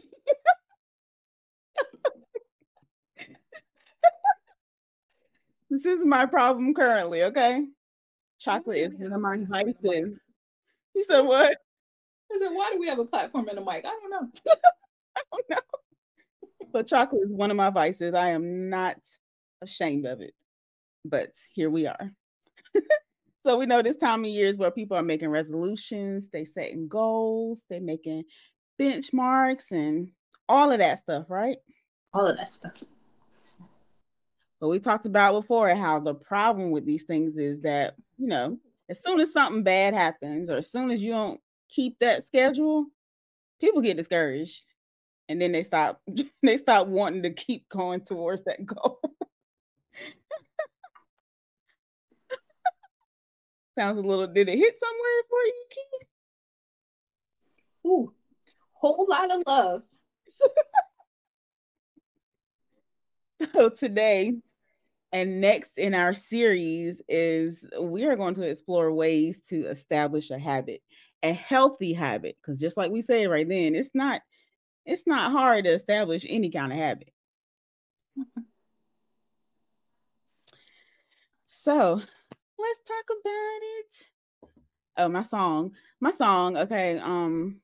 [5.68, 7.64] this is my problem currently, okay?
[8.38, 10.20] Chocolate is one of my vices.
[10.94, 11.58] You said what?
[12.32, 13.84] I said, why do we have a platform and a mic?
[13.84, 14.28] I don't know.
[15.16, 15.58] I don't know.
[16.72, 18.14] But chocolate is one of my vices.
[18.14, 18.96] I am not
[19.62, 20.34] ashamed of it.
[21.04, 22.12] But here we are.
[23.46, 26.88] so we know this time of year is where people are making resolutions, they setting
[26.88, 28.24] goals, they making
[28.80, 30.10] benchmarks and
[30.48, 31.58] all of that stuff, right?
[32.12, 32.72] All of that stuff.
[34.60, 38.58] But we talked about before how the problem with these things is that, you know,
[38.88, 42.86] as soon as something bad happens or as soon as you don't keep that schedule,
[43.60, 44.64] people get discouraged
[45.28, 46.00] and then they stop
[46.42, 49.00] they stop wanting to keep going towards that goal.
[53.78, 56.08] Sounds a little did it hit somewhere for you, Keith?
[57.86, 58.12] Ooh,
[58.72, 59.82] whole lot of love.
[63.52, 64.32] so today
[65.12, 70.38] and next in our series is we are going to explore ways to establish a
[70.38, 70.82] habit
[71.22, 74.20] a healthy habit because just like we said right then it's not
[74.84, 77.12] it's not hard to establish any kind of habit
[81.66, 82.00] so
[82.60, 84.10] let's talk about it
[84.98, 87.60] oh my song my song okay um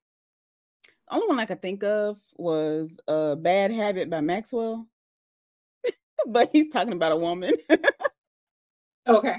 [1.08, 4.88] the only one i could think of was a uh, bad habit by maxwell
[6.26, 7.54] but he's talking about a woman
[9.06, 9.36] okay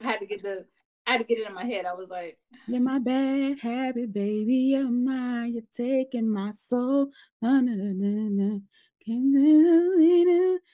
[0.00, 0.66] i had to get the
[1.04, 1.84] I had to get it in my head.
[1.84, 2.38] I was like,
[2.68, 4.54] You're my bad habit, baby.
[4.54, 7.10] You're my, you're taking my soul.
[7.40, 8.58] Na, na, na,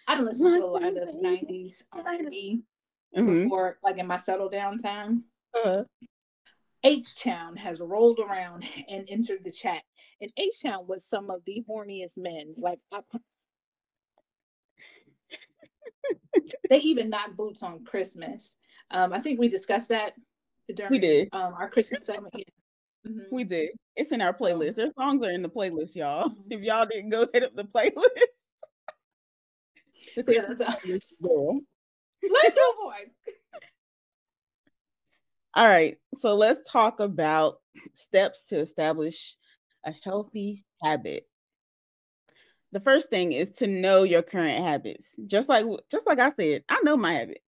[0.06, 2.62] I've listened to a lot of 90s R&B
[3.16, 3.44] mm-hmm.
[3.44, 5.24] before, like in my settle down time.
[5.54, 5.84] Uh-huh.
[6.84, 9.82] H Town has rolled around and entered the chat.
[10.20, 12.54] And H Town was some of the horniest men.
[12.56, 13.00] Like, I,
[16.70, 18.56] they even knock boots on Christmas.
[18.90, 20.12] Um, I think we discussed that
[20.74, 22.34] during we did um, our Christmas segment.
[22.36, 22.44] Yeah.
[23.06, 23.34] Mm-hmm.
[23.34, 23.70] We did.
[23.96, 24.76] It's in our playlist.
[24.76, 26.28] Their songs are in the playlist, y'all.
[26.28, 26.52] Mm-hmm.
[26.52, 27.94] If y'all didn't go hit up the playlist,
[30.24, 31.00] so yeah, that's a-
[32.22, 32.92] let's move on.
[35.54, 37.60] All right, so let's talk about
[37.94, 39.36] steps to establish
[39.84, 41.26] a healthy habit.
[42.70, 45.16] The first thing is to know your current habits.
[45.26, 47.42] Just like just like I said, I know my habit.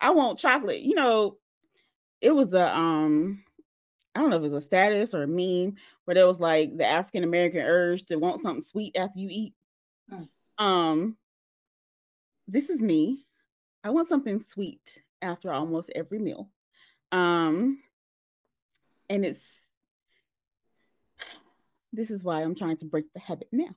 [0.00, 0.80] I want chocolate.
[0.80, 1.36] You know,
[2.20, 3.44] it was a um
[4.14, 6.76] I don't know if it was a status or a meme where there was like
[6.76, 9.54] the African American urge to want something sweet after you eat.
[10.10, 10.28] Mm.
[10.58, 11.16] Um,
[12.48, 13.24] this is me.
[13.84, 16.48] I want something sweet after almost every meal.
[17.10, 17.78] Um,
[19.10, 19.60] and it's
[21.92, 23.74] this is why I'm trying to break the habit now.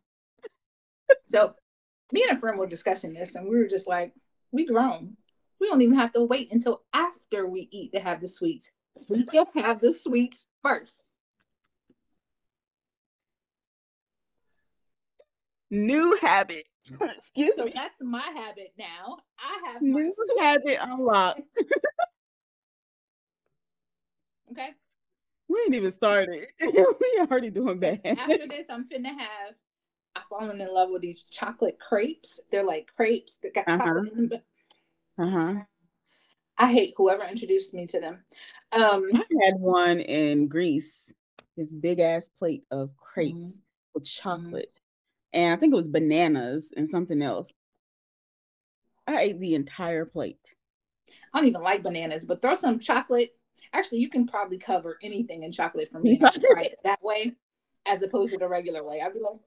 [1.31, 1.55] so,
[2.11, 4.13] me and a friend were discussing this, and we were just like,
[4.51, 5.17] we grown.
[5.59, 8.71] We don't even have to wait until after we eat to have the sweets.
[9.09, 11.05] We can have the sweets first.
[15.71, 16.65] New habit.
[17.17, 17.71] Excuse so me.
[17.73, 19.17] That's my habit now.
[19.39, 21.41] I have new habit unlocked.
[24.51, 24.69] okay.
[25.47, 26.47] We ain't even started.
[26.61, 28.01] we already doing bad.
[28.05, 29.55] After this, I'm finna have
[30.15, 32.39] I've fallen in love with these chocolate crepes.
[32.51, 33.83] They're like crepes that got uh-huh.
[33.85, 34.41] chocolate in them.
[35.17, 35.53] Uh huh.
[36.57, 38.23] I hate whoever introduced me to them.
[38.71, 41.11] Um, I had one in Greece,
[41.57, 43.59] this big ass plate of crepes mm-hmm.
[43.93, 44.29] with mm-hmm.
[44.29, 44.81] chocolate.
[45.35, 47.51] And I think it was bananas and something else.
[49.05, 50.55] I ate the entire plate.
[51.33, 53.35] I don't even like bananas, but throw some chocolate.
[53.73, 56.19] Actually, you can probably cover anything in chocolate for me.
[56.23, 57.33] I try it that way
[57.85, 59.01] as opposed to the regular way.
[59.01, 59.39] I'd be like,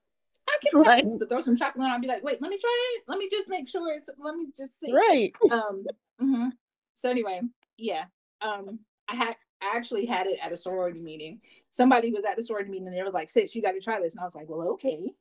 [0.48, 1.04] I can right.
[1.04, 1.90] This, but throw some chocolate on.
[1.90, 3.04] I'd be like, wait, let me try it.
[3.08, 4.10] Let me just make sure it's.
[4.18, 4.92] Let me just see.
[4.92, 5.34] Right.
[5.50, 5.84] Um.
[6.20, 6.48] Mm-hmm.
[6.94, 7.40] So anyway,
[7.78, 8.04] yeah.
[8.42, 8.80] Um.
[9.08, 9.36] I had.
[9.60, 11.40] I actually had it at a sorority meeting.
[11.70, 14.00] Somebody was at the sorority meeting and they were like, "Sis, you got to try
[14.00, 15.14] this." And I was like, "Well, okay."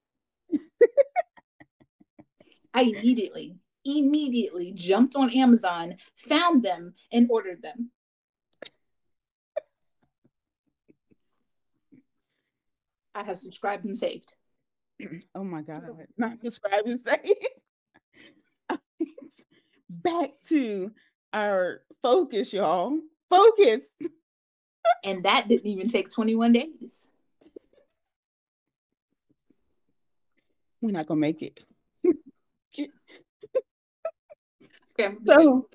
[2.73, 3.55] I immediately,
[3.85, 7.91] immediately jumped on Amazon, found them, and ordered them.
[13.15, 14.31] I have subscribed and saved.
[15.33, 15.83] Oh my God.
[16.17, 17.47] Not subscribed and saved.
[19.89, 20.91] Back to
[21.33, 22.99] our focus, y'all.
[23.29, 23.81] Focus.
[25.03, 27.09] and that didn't even take 21 days.
[30.81, 31.63] We're not going to make it.
[34.99, 35.67] okay, so,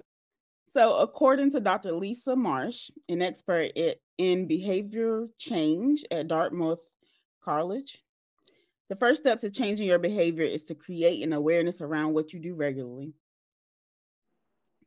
[0.74, 1.92] so, according to Dr.
[1.92, 3.72] Lisa Marsch, an expert
[4.18, 6.90] in behavior change at Dartmouth
[7.44, 8.02] College,
[8.88, 12.40] the first step to changing your behavior is to create an awareness around what you
[12.40, 13.14] do regularly.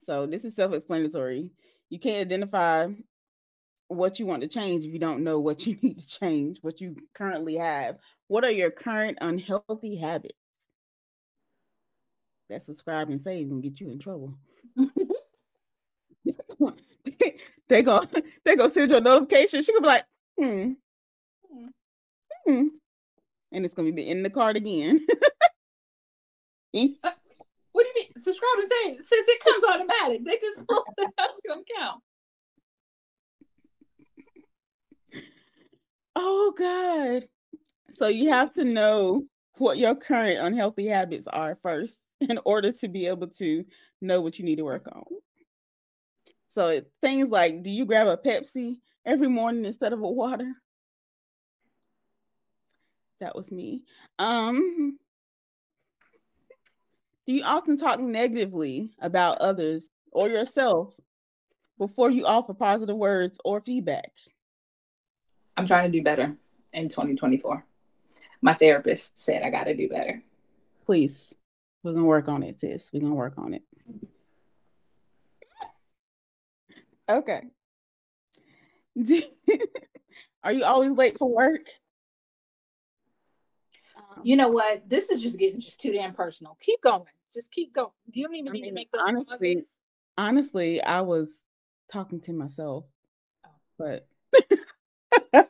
[0.05, 1.51] So, this is self explanatory.
[1.89, 2.87] You can't identify
[3.87, 6.81] what you want to change if you don't know what you need to change, what
[6.81, 7.97] you currently have.
[8.27, 10.33] What are your current unhealthy habits?
[12.49, 14.35] That subscribe and save and get you in trouble.
[17.67, 18.03] they go
[18.43, 19.61] they go send you a notification.
[19.61, 20.05] She gonna be like,
[20.39, 20.71] hmm,
[22.45, 22.67] hmm,
[23.51, 25.05] and it's gonna be in the card again.
[27.03, 27.11] uh,
[27.71, 28.11] what do you mean?
[28.17, 32.01] Subscribe and since it comes automatic, they just pull it out your account.
[36.15, 37.25] Oh God.
[37.91, 39.25] So you have to know
[39.57, 43.65] what your current unhealthy habits are first in order to be able to
[44.01, 45.03] know what you need to work on.
[46.49, 50.53] So things like do you grab a Pepsi every morning instead of a water?
[53.19, 53.83] That was me.
[54.19, 54.97] Um
[57.27, 60.93] do you often talk negatively about others or yourself
[61.77, 64.11] before you offer positive words or feedback?
[65.57, 66.35] I'm trying to do better
[66.73, 67.65] in 2024.
[68.41, 70.21] My therapist said I got to do better.
[70.85, 71.33] Please.
[71.83, 72.89] We're going to work on it, sis.
[72.91, 73.63] We're going to work on it.
[77.07, 77.41] Okay.
[80.43, 81.67] Are you always late for work?
[83.95, 84.89] Um, you know what?
[84.89, 86.57] This is just getting just too damn personal.
[86.59, 87.03] Keep going.
[87.33, 87.89] Just keep going.
[88.11, 89.77] You don't even I need mean, to make those honestly, pauses.
[90.17, 91.41] Honestly, I was
[91.91, 92.85] talking to myself,
[93.45, 93.49] oh.
[93.77, 94.07] but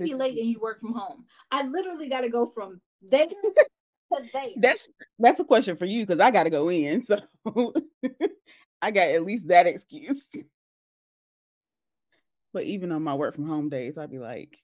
[0.00, 1.24] You be late and you work from home?
[1.50, 3.36] I literally got to go from there to
[4.32, 4.42] there.
[4.56, 7.20] That's that's a question for you because I got to go in, so
[8.82, 10.22] I got at least that excuse.
[12.52, 14.58] But even on my work from home days, I'd be like,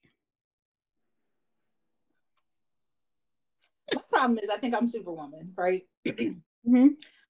[3.95, 5.83] my problem is I think I'm superwoman, right?
[6.07, 6.89] mm-hmm.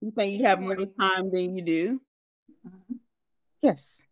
[0.01, 2.01] You think you have more time than you do?
[2.67, 2.95] Mm-hmm.
[3.63, 4.03] Yes.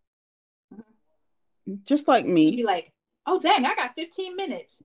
[0.73, 1.75] Mm-hmm.
[1.85, 2.57] Just like me.
[2.57, 2.92] be like,
[3.27, 4.83] oh dang, I got 15 minutes.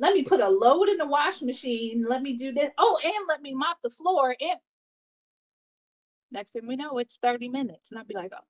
[0.00, 2.04] Let me put a load in the wash machine.
[2.08, 2.70] Let me do this.
[2.78, 4.34] Oh, and let me mop the floor.
[4.40, 4.58] And
[6.30, 7.90] next thing we know, it's 30 minutes.
[7.90, 8.44] And I'd be like, oh,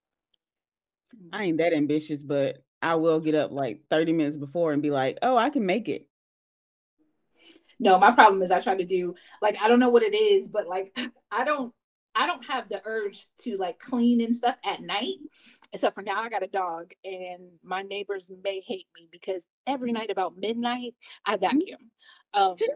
[1.33, 4.90] I ain't that ambitious, but I will get up like 30 minutes before and be
[4.90, 6.07] like, oh, I can make it.
[7.81, 10.48] No, my problem is I try to do like I don't know what it is,
[10.48, 10.96] but like
[11.31, 11.72] I don't
[12.14, 15.18] I don't have the urge to like clean and stuff at night.
[15.72, 19.92] Except for now I got a dog and my neighbors may hate me because every
[19.92, 20.94] night about midnight
[21.26, 21.59] I mm-hmm.
[21.59, 21.90] vacuum.
[22.33, 22.54] Um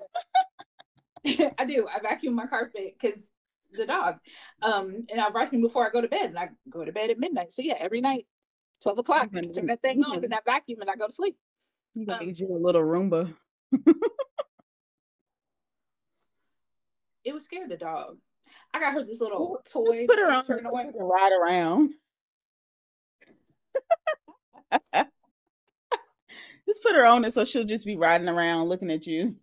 [1.59, 1.87] I do.
[1.88, 3.31] I vacuum my carpet because
[3.76, 4.16] the dog.
[4.61, 7.18] Um, and I vacuum before I go to bed, and I go to bed at
[7.18, 7.52] midnight.
[7.52, 8.26] So yeah, every night,
[8.83, 11.37] twelve o'clock, I turn that thing on, and I vacuum, and I go to sleep.
[11.94, 13.33] You um, need you a little Roomba.
[17.24, 18.18] it was scared the dog.
[18.74, 20.07] I got her this little toy.
[20.07, 21.92] Put her on turn away ride around.
[26.67, 29.37] just put her on it so she'll just be riding around looking at you.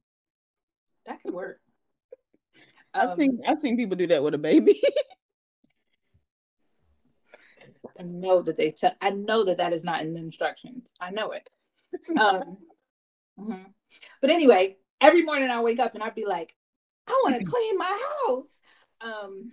[1.05, 1.59] That could work.
[2.93, 4.81] I've seen um, I've seen people do that with a baby.
[7.99, 8.95] I know that they tell.
[9.01, 10.93] I know that that is not in the instructions.
[10.99, 11.49] I know it.
[12.19, 12.57] um,
[13.39, 13.63] mm-hmm.
[14.21, 16.55] But anyway, every morning I wake up and I'd be like,
[17.07, 18.59] I want to clean my house.
[19.01, 19.51] Um,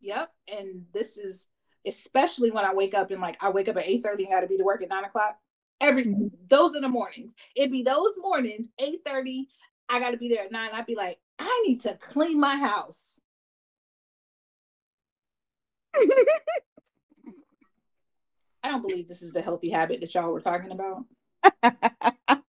[0.00, 0.30] yep.
[0.48, 1.48] And this is
[1.86, 4.46] especially when I wake up and like I wake up at 8 30 and gotta
[4.46, 5.36] be to work at nine o'clock.
[5.80, 6.26] Every mm-hmm.
[6.48, 7.34] those are the mornings.
[7.54, 9.48] It'd be those mornings, 8 30.
[9.88, 10.70] I gotta be there at nine.
[10.72, 13.20] I'd be like, I need to clean my house.
[18.62, 21.04] I don't believe this is the healthy habit that y'all were talking about.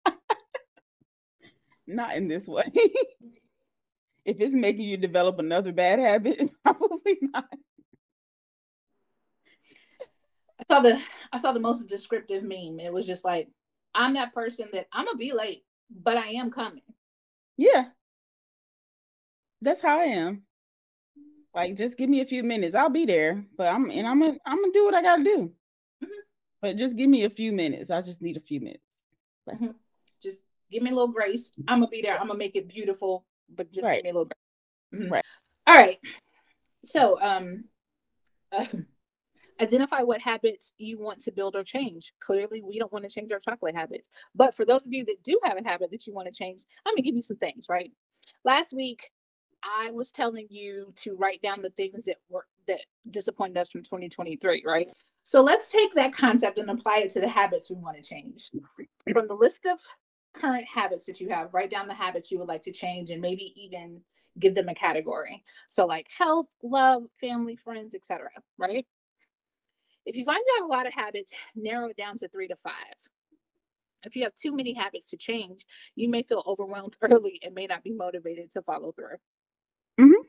[1.86, 2.64] Not in this way.
[4.24, 7.48] if it's making you develop another bad habit, probably not.
[10.57, 11.00] I saw the
[11.32, 12.80] I saw the most descriptive meme.
[12.80, 13.48] It was just like,
[13.94, 16.82] I'm that person that I'm gonna be late, but I am coming.
[17.56, 17.86] Yeah.
[19.60, 20.42] That's how I am.
[21.54, 22.74] Like just give me a few minutes.
[22.74, 23.44] I'll be there.
[23.56, 25.52] But I'm and I'm gonna I'm gonna do what I gotta do.
[26.04, 26.20] Mm-hmm.
[26.62, 27.90] But just give me a few minutes.
[27.90, 28.82] I just need a few minutes.
[29.48, 29.68] Mm-hmm.
[30.22, 31.52] Just give me a little grace.
[31.66, 32.18] I'm gonna be there.
[32.18, 33.96] I'm gonna make it beautiful, but just right.
[33.96, 35.02] give me a little grace.
[35.02, 35.12] Mm-hmm.
[35.12, 35.24] Right.
[35.66, 35.98] All right.
[36.84, 37.64] So um
[38.52, 38.66] uh,
[39.60, 42.12] identify what habits you want to build or change.
[42.20, 44.08] Clearly, we don't want to change our chocolate habits.
[44.34, 46.62] But for those of you that do have a habit that you want to change,
[46.86, 47.92] I'm gonna give you some things, right?
[48.44, 49.10] Last week,
[49.62, 53.82] I was telling you to write down the things that were that disappointed us from
[53.82, 54.88] 2023, right?
[55.24, 58.50] So let's take that concept and apply it to the habits we want to change.
[59.12, 59.80] From the list of
[60.34, 63.20] current habits that you have, write down the habits you would like to change and
[63.20, 64.00] maybe even
[64.38, 65.42] give them a category.
[65.68, 68.28] So like health, love, family, friends, etc.
[68.56, 68.86] right?
[70.08, 72.56] If you find you have a lot of habits, narrow it down to 3 to
[72.56, 72.72] 5.
[74.04, 75.66] If you have too many habits to change,
[75.96, 79.16] you may feel overwhelmed early and may not be motivated to follow through.
[80.00, 80.22] Mm-hmm.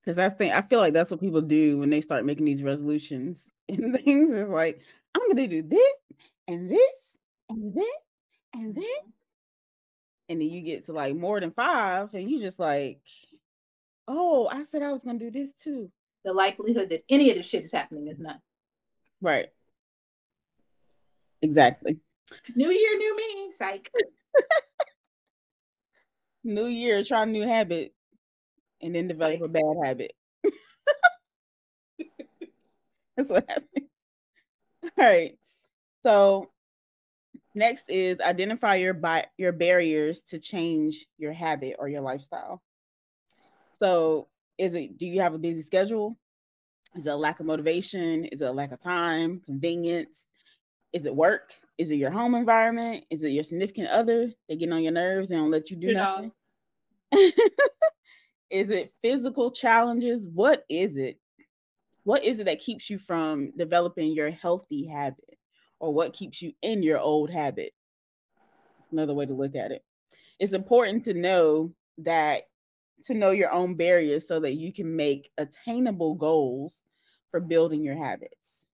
[0.00, 2.62] Because I think I feel like that's what people do when they start making these
[2.62, 4.32] resolutions and things.
[4.32, 4.80] It's like
[5.14, 5.92] I'm gonna do this
[6.48, 7.18] and this
[7.50, 7.84] and this
[8.54, 8.84] and this,
[10.28, 13.00] and then you get to like more than five, and you just like,
[14.08, 15.90] oh, I said I was gonna do this too.
[16.24, 18.40] The likelihood that any of this shit is happening is none.
[19.20, 19.48] Right.
[21.42, 21.98] Exactly.
[22.54, 23.50] New year, new me.
[23.56, 23.90] Psych.
[26.44, 27.94] New year, try a new habit,
[28.80, 30.12] and then develop a bad habit.
[33.16, 33.88] That's what happened.
[34.82, 35.38] All right.
[36.04, 36.50] So
[37.54, 42.60] next is identify your bi- your barriers to change your habit or your lifestyle.
[43.78, 44.28] So
[44.58, 46.18] is it do you have a busy schedule?
[46.94, 48.26] Is it a lack of motivation?
[48.26, 50.26] Is it a lack of time, convenience?
[50.92, 51.54] Is it work?
[51.78, 53.04] Is it your home environment?
[53.10, 54.30] Is it your significant other?
[54.48, 56.32] They get on your nerves and don't let you do you nothing.
[58.50, 60.26] is it physical challenges?
[60.26, 61.18] What is it?
[62.04, 65.38] What is it that keeps you from developing your healthy habit?
[65.80, 67.72] Or what keeps you in your old habit?
[68.80, 69.82] It's another way to look at it.
[70.38, 72.42] It's important to know that
[73.04, 76.82] to know your own barriers so that you can make attainable goals
[77.30, 78.66] for building your habits.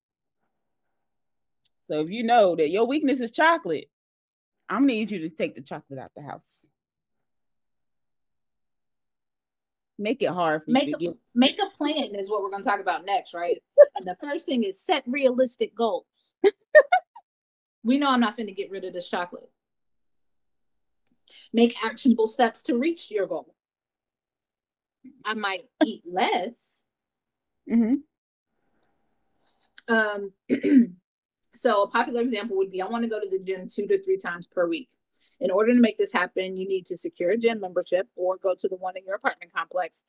[1.90, 3.88] So if you know that your weakness is chocolate,
[4.68, 6.66] I'm gonna need you to take the chocolate out the house.
[9.98, 11.16] Make it hard for make you a, get...
[11.34, 13.58] make a plan is what we're gonna talk about next, right?
[13.98, 16.06] and the first thing is set realistic goals.
[17.84, 19.50] we know I'm not going to get rid of this chocolate.
[21.52, 23.54] Make actionable steps to reach your goal.
[25.24, 26.84] I might eat less.
[27.70, 27.94] Mm-hmm.
[29.88, 30.32] Um,
[31.54, 34.02] so a popular example would be I want to go to the gym two to
[34.02, 34.88] three times per week.
[35.40, 38.54] In order to make this happen, you need to secure a gym membership or go
[38.58, 40.02] to the one in your apartment complex,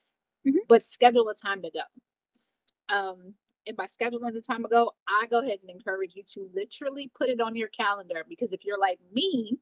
[0.48, 0.58] mm-hmm.
[0.68, 2.96] but schedule a time to go.
[2.96, 3.36] Um,
[3.68, 7.12] and by scheduling the time to go, I go ahead and encourage you to literally
[7.16, 9.60] put it on your calendar because if you're like me,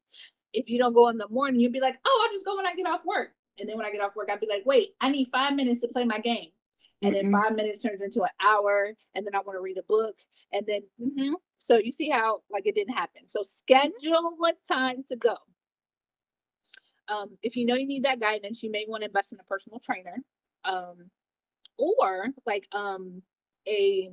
[0.53, 2.65] if you don't go in the morning, you'll be like, oh, I'll just go when
[2.65, 3.31] I get off work.
[3.59, 5.81] And then when I get off work, I'd be like, wait, I need five minutes
[5.81, 6.49] to play my game
[7.01, 7.31] and mm-hmm.
[7.31, 10.15] then five minutes turns into an hour and then i want to read a book
[10.51, 11.33] and then mm-hmm.
[11.57, 15.35] so you see how like it didn't happen so schedule what time to go
[17.09, 19.43] um, if you know you need that guidance you may want to invest in a
[19.43, 20.17] personal trainer
[20.65, 21.09] um,
[21.77, 23.21] or like um,
[23.67, 24.11] a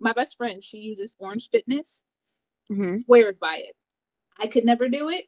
[0.00, 2.02] my best friend she uses orange fitness
[2.70, 2.98] mm-hmm.
[3.04, 3.74] swears by it
[4.38, 5.24] i could never do it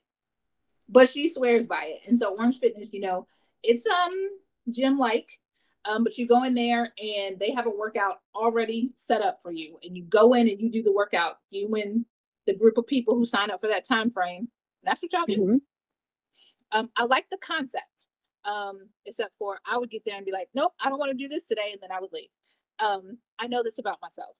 [0.88, 3.26] but she swears by it and so orange fitness you know
[3.62, 4.30] it's um
[4.70, 5.38] gym like
[5.86, 9.52] um, but you go in there and they have a workout already set up for
[9.52, 11.38] you, and you go in and you do the workout.
[11.50, 12.06] You and
[12.46, 14.48] the group of people who sign up for that time frame.
[14.82, 15.40] That's what y'all do.
[15.40, 16.78] Mm-hmm.
[16.78, 18.06] Um, I like the concept,
[18.44, 21.18] um, except for I would get there and be like, "Nope, I don't want to
[21.18, 22.30] do this today," and then I would leave.
[22.78, 24.36] Um, I know this about myself.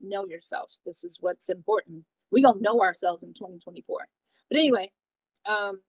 [0.00, 0.76] know yourself.
[0.84, 2.04] This is what's important.
[2.30, 4.06] We gonna know ourselves in 2024.
[4.50, 4.92] But anyway,
[5.48, 5.80] um,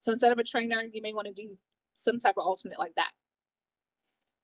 [0.00, 1.56] so instead of a trainer, you may want to do
[1.94, 3.10] some type of alternate like that.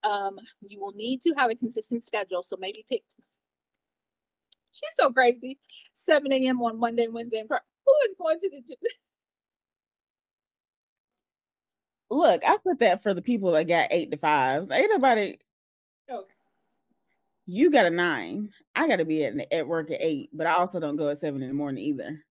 [0.09, 2.43] Um, you will need to have a consistent schedule.
[2.43, 3.03] So maybe pick.
[4.73, 5.59] She's so crazy.
[5.95, 6.61] 7 a.m.
[6.63, 7.65] on Monday, Wednesday, and Friday.
[7.87, 8.77] Who is going to the gym?
[12.11, 14.71] Look, I put that for the people that got eight to fives.
[14.71, 15.39] Ain't nobody.
[16.11, 16.33] Okay.
[17.47, 18.51] You got a nine.
[18.75, 21.19] I got to be at, at work at eight, but I also don't go at
[21.19, 22.26] seven in the morning either.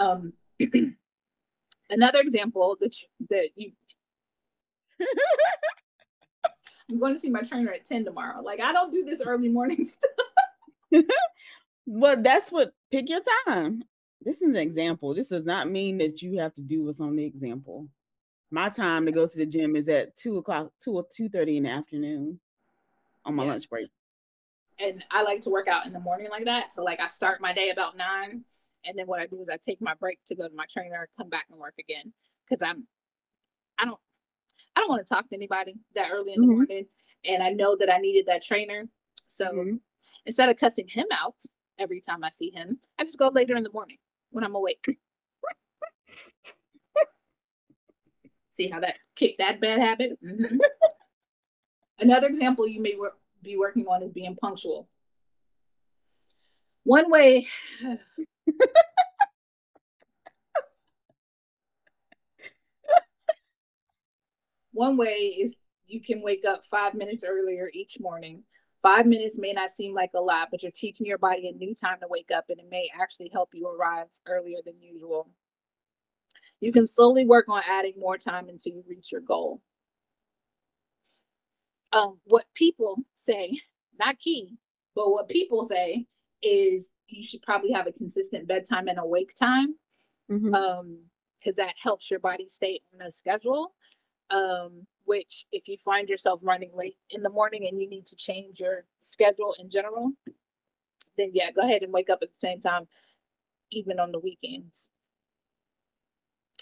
[0.00, 0.32] Um,
[1.90, 3.72] another example that you, that you.
[6.90, 8.42] I'm going to see my trainer at 10 tomorrow.
[8.42, 9.84] Like I don't do this early morning
[10.92, 11.04] stuff.
[11.86, 13.84] well, that's what pick your time.
[14.22, 15.14] This is an example.
[15.14, 17.86] This does not mean that you have to do what's on the example.
[18.50, 21.56] My time to go to the gym is at two o'clock, two or two thirty
[21.56, 22.40] in the afternoon
[23.24, 23.50] on my yeah.
[23.50, 23.88] lunch break.
[24.78, 26.72] And I like to work out in the morning like that.
[26.72, 28.44] So like I start my day about nine,
[28.84, 31.08] and then what I do is I take my break to go to my trainer,
[31.16, 32.12] come back and work again.
[32.48, 32.86] Because I'm,
[33.78, 33.98] I don't,
[34.74, 36.56] I don't want to talk to anybody that early in the mm-hmm.
[36.56, 36.86] morning,
[37.24, 38.86] and I know that I needed that trainer.
[39.26, 39.76] So mm-hmm.
[40.26, 41.36] instead of cussing him out
[41.78, 43.98] every time I see him, I just go later in the morning
[44.30, 44.84] when I'm awake.
[48.52, 50.18] See how that kicked that bad habit?
[50.24, 50.58] Mm-hmm.
[52.00, 54.88] Another example you may wor- be working on is being punctual.
[56.84, 57.46] One way.
[64.72, 68.44] One way is you can wake up five minutes earlier each morning
[68.82, 71.74] Five minutes may not seem like a lot, but you're teaching your body a new
[71.74, 75.28] time to wake up, and it may actually help you arrive earlier than usual.
[76.60, 79.60] You can slowly work on adding more time until you reach your goal.
[81.92, 83.60] Um, what people say,
[83.98, 84.56] not Ki,
[84.94, 86.06] but what people say
[86.42, 89.74] is you should probably have a consistent bedtime and awake time
[90.30, 90.54] mm-hmm.
[90.54, 90.98] um,
[91.38, 93.74] because that helps your body stay on a schedule.
[94.30, 98.14] Um, which if you find yourself running late in the morning and you need to
[98.14, 100.12] change your schedule in general,
[101.16, 102.86] then yeah, go ahead and wake up at the same time,
[103.72, 104.90] even on the weekends.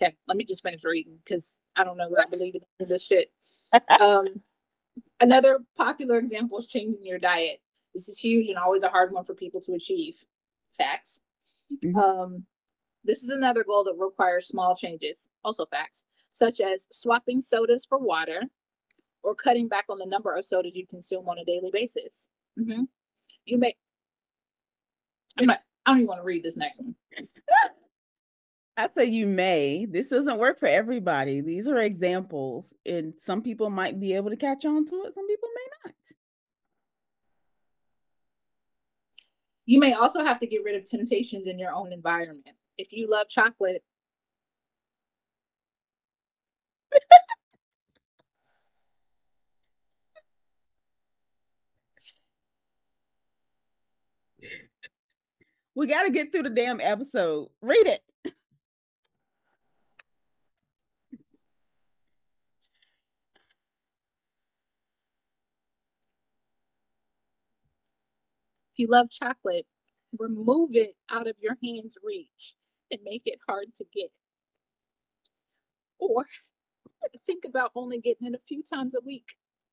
[0.01, 3.03] Okay, let me just finish reading because I don't know that I believe in this
[3.03, 3.31] shit.
[4.01, 4.41] um,
[5.21, 7.61] another popular example is changing your diet.
[7.99, 10.15] This is huge and always a hard one for people to achieve.
[10.77, 11.23] Facts.
[11.85, 11.99] Mm-hmm.
[11.99, 12.47] Um,
[13.03, 15.29] this is another goal that requires small changes.
[15.43, 18.43] Also facts such as swapping sodas for water
[19.25, 22.29] or cutting back on the number of sodas you consume on a daily basis.
[22.59, 22.83] Mm-hmm.
[23.45, 23.75] You may,
[25.41, 26.95] I don't even want to read this next one.
[28.77, 29.87] I say you may.
[29.91, 31.41] This doesn't work for everybody.
[31.41, 35.27] These are examples, and some people might be able to catch on to it, some
[35.27, 35.95] people may not.
[39.69, 42.49] You may also have to get rid of temptations in your own environment.
[42.79, 43.85] If you love chocolate,
[55.75, 57.51] we got to get through the damn episode.
[57.61, 58.01] Read it.
[68.79, 69.67] You love chocolate,
[70.19, 72.55] remove it out of your hand's reach
[72.91, 74.11] and make it hard to get.
[75.99, 76.27] Or
[77.27, 79.27] think about only getting it a few times a week,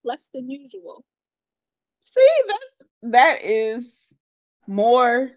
[0.03, 1.05] less than usual.
[2.01, 2.59] See, that
[3.11, 3.87] that is
[4.67, 5.31] more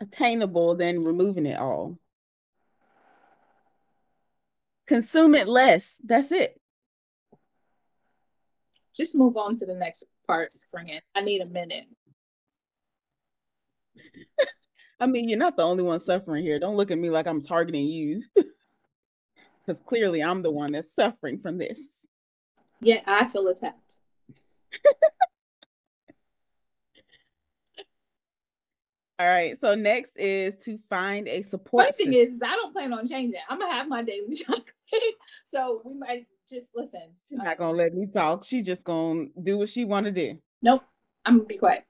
[0.00, 1.98] attainable than removing it all.
[4.86, 5.96] Consume it less.
[6.04, 6.60] That's it.
[8.96, 11.00] Just move on to the next part, friend.
[11.14, 11.86] I need a minute.
[15.00, 16.58] I mean, you're not the only one suffering here.
[16.58, 18.22] Don't look at me like I'm targeting you.
[19.68, 21.80] because clearly I'm the one that's suffering from this.
[22.80, 23.98] Yet I feel attacked.
[29.20, 29.60] All right.
[29.60, 31.86] So next is to find a support.
[31.86, 33.40] One thing is, I don't plan on changing.
[33.48, 34.64] I'm gonna have my daily chocolate,
[35.44, 37.02] so we might just listen.
[37.28, 38.44] She's not uh, gonna let me talk.
[38.44, 40.38] She just gonna do what she want to do.
[40.62, 40.82] Nope.
[41.26, 41.84] I'm gonna be quiet.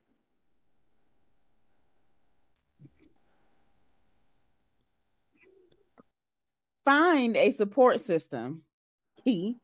[6.89, 8.62] Find a support system.
[9.22, 9.59] Ki.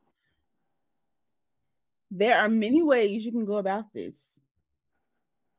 [2.10, 4.22] There are many ways you can go about this.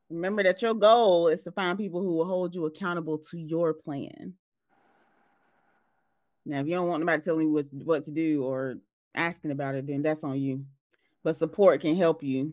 [0.08, 3.74] Remember that your goal is to find people who will hold you accountable to your
[3.74, 4.34] plan.
[6.44, 8.76] Now, if you don't want nobody telling you what, what to do or
[9.16, 10.64] asking about it, then that's on you.
[11.24, 12.52] But support can help you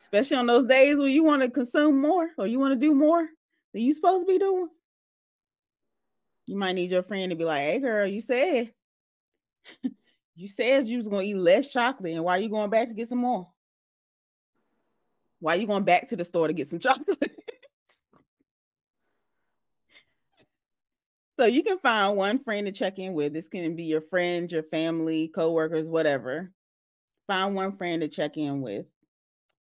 [0.00, 2.94] Especially on those days when you want to consume more or you want to do
[2.94, 3.28] more
[3.72, 4.68] than you're supposed to be doing.
[6.50, 8.72] You might need your friend to be like, hey girl, you said
[10.34, 12.94] you said you was gonna eat less chocolate, and why are you going back to
[12.94, 13.48] get some more?
[15.38, 17.36] Why are you going back to the store to get some chocolate?
[21.38, 23.32] so you can find one friend to check in with.
[23.32, 26.50] This can be your friends, your family, co-workers, whatever.
[27.28, 28.86] Find one friend to check in with.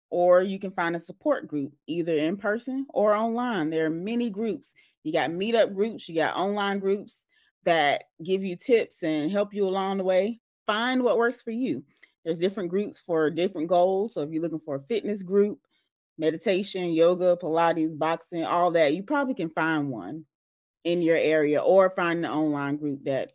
[0.10, 3.70] Or you can find a support group either in person or online.
[3.70, 4.74] There are many groups.
[5.04, 7.16] You got meetup groups, you got online groups
[7.64, 10.40] that give you tips and help you along the way.
[10.66, 11.84] Find what works for you.
[12.24, 14.14] There's different groups for different goals.
[14.14, 15.60] So if you're looking for a fitness group,
[16.18, 20.26] meditation, yoga, Pilates, boxing, all that, you probably can find one
[20.84, 23.32] in your area or find an online group that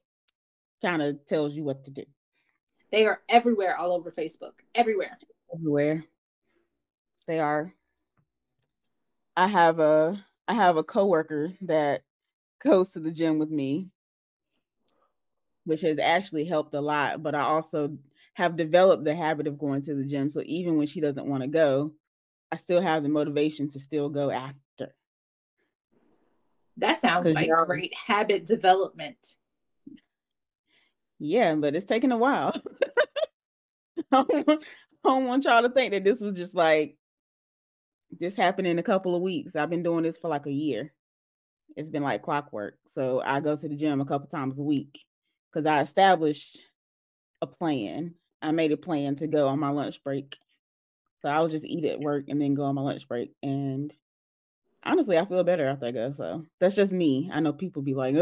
[0.82, 2.04] kind of tells you what to do.
[2.90, 4.52] They are everywhere all over Facebook.
[4.74, 5.18] Everywhere.
[5.54, 6.04] Everywhere.
[7.26, 7.72] They are.
[9.36, 12.02] I have a I have a coworker that
[12.62, 13.88] goes to the gym with me,
[15.64, 17.22] which has actually helped a lot.
[17.22, 17.96] But I also
[18.34, 20.30] have developed the habit of going to the gym.
[20.30, 21.92] So even when she doesn't want to go,
[22.50, 24.94] I still have the motivation to still go after.
[26.78, 29.36] That sounds like great habit development.
[31.18, 32.54] Yeah, but it's taking a while.
[34.12, 34.24] I
[35.04, 36.96] don't want y'all to think that this was just like
[38.18, 39.56] this happened in a couple of weeks.
[39.56, 40.92] I've been doing this for like a year.
[41.76, 42.78] It's been like clockwork.
[42.86, 45.04] So I go to the gym a couple times a week
[45.50, 46.58] because I established
[47.40, 48.14] a plan.
[48.42, 50.36] I made a plan to go on my lunch break
[51.22, 53.32] so I would just eat at work and then go on my lunch break.
[53.42, 53.94] And
[54.82, 56.12] honestly, I feel better after I go.
[56.12, 57.30] So that's just me.
[57.32, 58.16] I know people be like,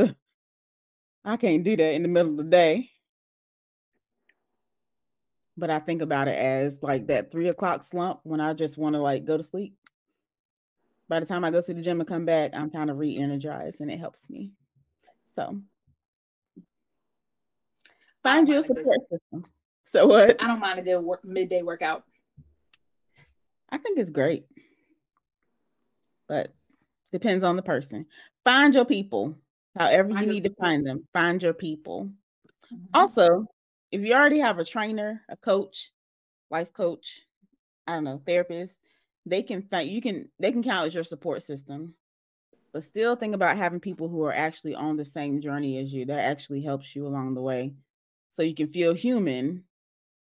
[1.24, 2.90] I can't do that in the middle of the day.
[5.60, 8.94] But I think about it as like that three o'clock slump when I just want
[8.94, 9.76] to like go to sleep.
[11.06, 13.14] By the time I go to the gym and come back, I'm kind of re
[13.14, 14.52] energized and it helps me.
[15.34, 15.60] So
[18.22, 19.44] find you a support system.
[19.84, 20.42] So what?
[20.42, 22.04] I don't mind a good work, midday workout.
[23.68, 24.46] I think it's great.
[26.26, 26.54] But
[27.12, 28.06] depends on the person.
[28.44, 29.36] Find your people.
[29.76, 30.54] However find you need people.
[30.54, 31.06] to find them.
[31.12, 32.08] Find your people.
[32.72, 32.84] Mm-hmm.
[32.94, 33.46] Also,
[33.90, 35.92] if you already have a trainer, a coach,
[36.50, 37.22] life coach,
[37.86, 38.76] I don't know, therapist,
[39.26, 41.94] they can find you can they can count as your support system.
[42.72, 46.06] But still think about having people who are actually on the same journey as you.
[46.06, 47.74] That actually helps you along the way.
[48.30, 49.64] So you can feel human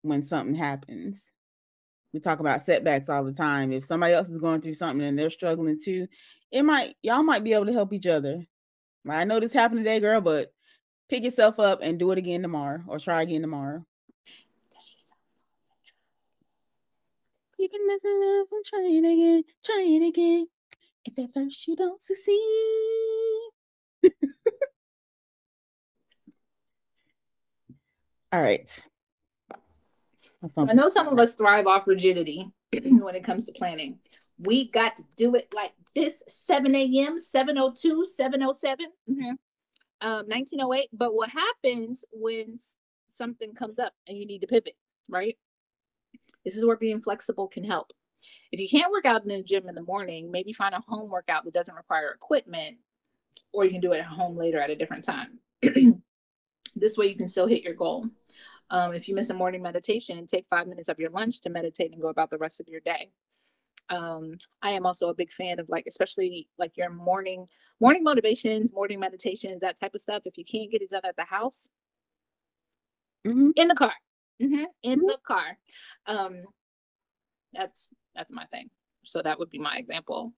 [0.03, 1.34] when something happens
[2.14, 3.72] we talk about setbacks all the time.
[3.72, 6.08] If somebody else is going through something and they're struggling too,
[6.51, 8.45] it might y'all might be able to help each other.
[9.08, 10.51] I know this happened today, girl, but
[11.10, 13.86] pick yourself up and do it again tomorrow or try again tomorrow.
[17.58, 20.47] You can never live and try it again, try it again.
[21.05, 23.49] If at first you don't succeed.
[28.32, 28.70] All right.
[30.55, 32.51] I know some of us thrive off rigidity
[32.84, 33.97] when it comes to planning.
[34.39, 39.32] We got to do it like this 7 a.m., 702, 707, mm-hmm.
[40.01, 40.89] Um, 1908.
[40.93, 42.57] But what happens when
[43.09, 44.75] something comes up and you need to pivot,
[45.09, 45.37] right?
[46.45, 47.91] This is where being flexible can help.
[48.51, 51.09] If you can't work out in the gym in the morning, maybe find a home
[51.09, 52.77] workout that doesn't require equipment,
[53.53, 55.39] or you can do it at home later at a different time.
[56.75, 58.07] this way you can still hit your goal.
[58.69, 61.91] Um, if you miss a morning meditation, take five minutes of your lunch to meditate
[61.91, 63.11] and go about the rest of your day.
[63.89, 67.47] Um, I am also a big fan of like, especially like your morning
[67.79, 70.23] morning motivations, morning meditations, that type of stuff.
[70.25, 71.69] If you can't get it done at the house,
[73.25, 73.51] mm-hmm.
[73.55, 73.93] in the car,
[74.41, 74.65] mm-hmm.
[74.83, 75.07] in mm-hmm.
[75.07, 75.57] the car.
[76.05, 76.43] Um,
[77.53, 78.69] that's that's my thing.
[79.05, 80.33] So that would be my example.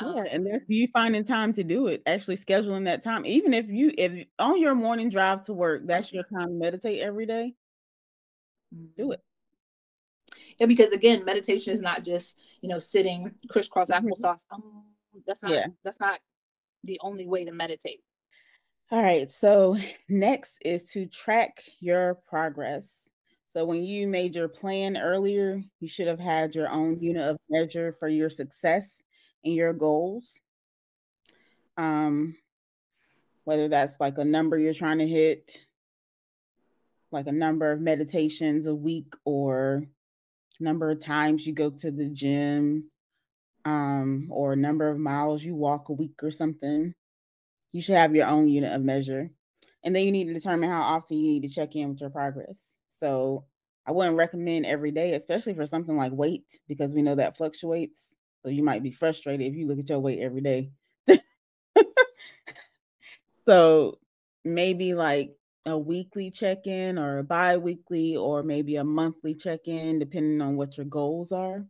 [0.00, 3.26] Yeah, um, and there you finding time to do it, actually scheduling that time.
[3.26, 7.00] Even if you if on your morning drive to work, that's your time to meditate
[7.00, 7.54] every day
[8.96, 9.20] do it.
[10.58, 14.06] Yeah, because again, meditation is not just you know sitting crisscross mm-hmm.
[14.06, 14.44] applesauce.
[14.50, 14.84] Um,
[15.26, 15.66] that's not yeah.
[15.84, 16.20] that's not
[16.84, 18.00] the only way to meditate.
[18.90, 19.30] All right.
[19.30, 19.76] So
[20.08, 22.90] next is to track your progress.
[23.48, 27.38] So when you made your plan earlier, you should have had your own unit of
[27.48, 29.02] measure for your success
[29.44, 30.38] and your goals.
[31.76, 32.36] Um,
[33.44, 35.64] whether that's like a number you're trying to hit,
[37.10, 39.84] like a number of meditations a week or
[40.60, 42.90] number of times you go to the gym
[43.64, 46.94] um, or number of miles you walk a week or something.
[47.72, 49.30] You should have your own unit of measure.
[49.84, 52.10] And then you need to determine how often you need to check in with your
[52.10, 52.58] progress.
[52.98, 53.44] So
[53.86, 58.14] I wouldn't recommend every day, especially for something like weight, because we know that fluctuates.
[58.42, 60.70] So you might be frustrated if you look at your weight every day.
[63.46, 63.98] so
[64.44, 65.36] maybe like
[65.66, 70.86] a weekly check-in or a bi-weekly or maybe a monthly check-in depending on what your
[70.86, 71.66] goals are.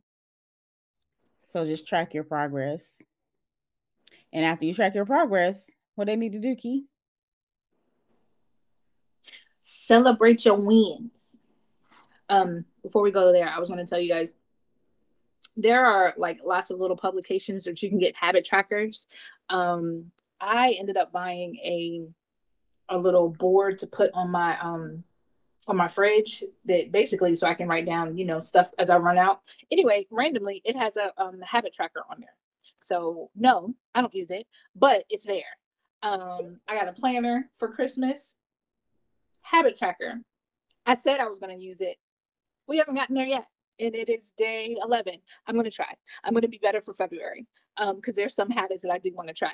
[1.48, 3.02] So just track your progress.
[4.32, 5.64] And after you track your progress,
[5.94, 6.84] what do they need to do, Ki?
[9.62, 11.36] Celebrate your wins.
[12.28, 14.34] Um, before we go there, I was going to tell you guys
[15.56, 19.06] there are like lots of little publications that you can get habit trackers.
[19.48, 22.06] Um, I ended up buying a
[22.88, 25.04] a little board to put on my um
[25.66, 28.96] on my fridge that basically so I can write down, you know, stuff as I
[28.96, 29.42] run out.
[29.70, 32.34] Anyway, randomly it has a um habit tracker on there.
[32.80, 35.42] So no, I don't use it, but it's there.
[36.02, 38.36] Um I got a planner for Christmas.
[39.42, 40.20] Habit tracker.
[40.86, 41.96] I said I was going to use it.
[42.66, 43.46] We haven't gotten there yet.
[43.78, 45.14] And it is day 11.
[45.46, 45.94] I'm going to try.
[46.24, 47.46] I'm going to be better for February.
[47.76, 49.52] Um because there's some habits that I do want to try.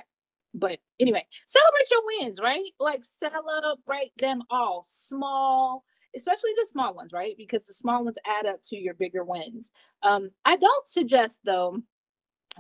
[0.55, 2.71] But anyway, celebrate your wins, right?
[2.79, 5.85] Like celebrate them all, small,
[6.15, 7.35] especially the small ones, right?
[7.37, 9.73] Because the small ones add up to your bigger wins.
[10.03, 11.79] Um, I don't suggest though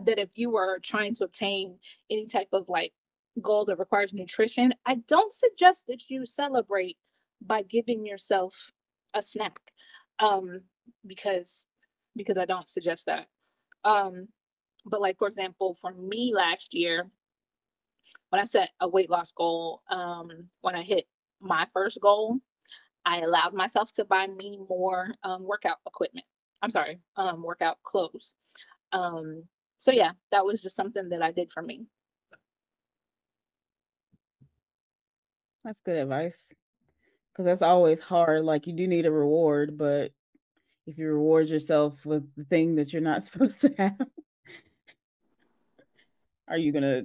[0.04, 1.78] that if you are trying to obtain
[2.10, 2.92] any type of like
[3.40, 6.96] goal that requires nutrition, I don't suggest that you celebrate
[7.40, 8.72] by giving yourself
[9.14, 9.60] a snack.
[10.18, 10.62] Um,
[11.06, 11.66] because
[12.16, 13.26] because I don't suggest that.
[13.84, 14.28] Um,
[14.84, 17.08] but like for example, for me last year,
[18.30, 20.28] when I set a weight loss goal, um,
[20.60, 21.06] when I hit
[21.40, 22.38] my first goal,
[23.04, 26.26] I allowed myself to buy me more um, workout equipment.
[26.62, 28.34] I'm sorry, um, workout clothes.
[28.92, 29.44] Um,
[29.76, 31.86] so yeah, that was just something that I did for me.
[35.64, 36.52] That's good advice.
[37.32, 38.44] Because that's always hard.
[38.44, 40.12] Like you do need a reward, but
[40.86, 43.98] if you reward yourself with the thing that you're not supposed to have,
[46.48, 47.04] are you gonna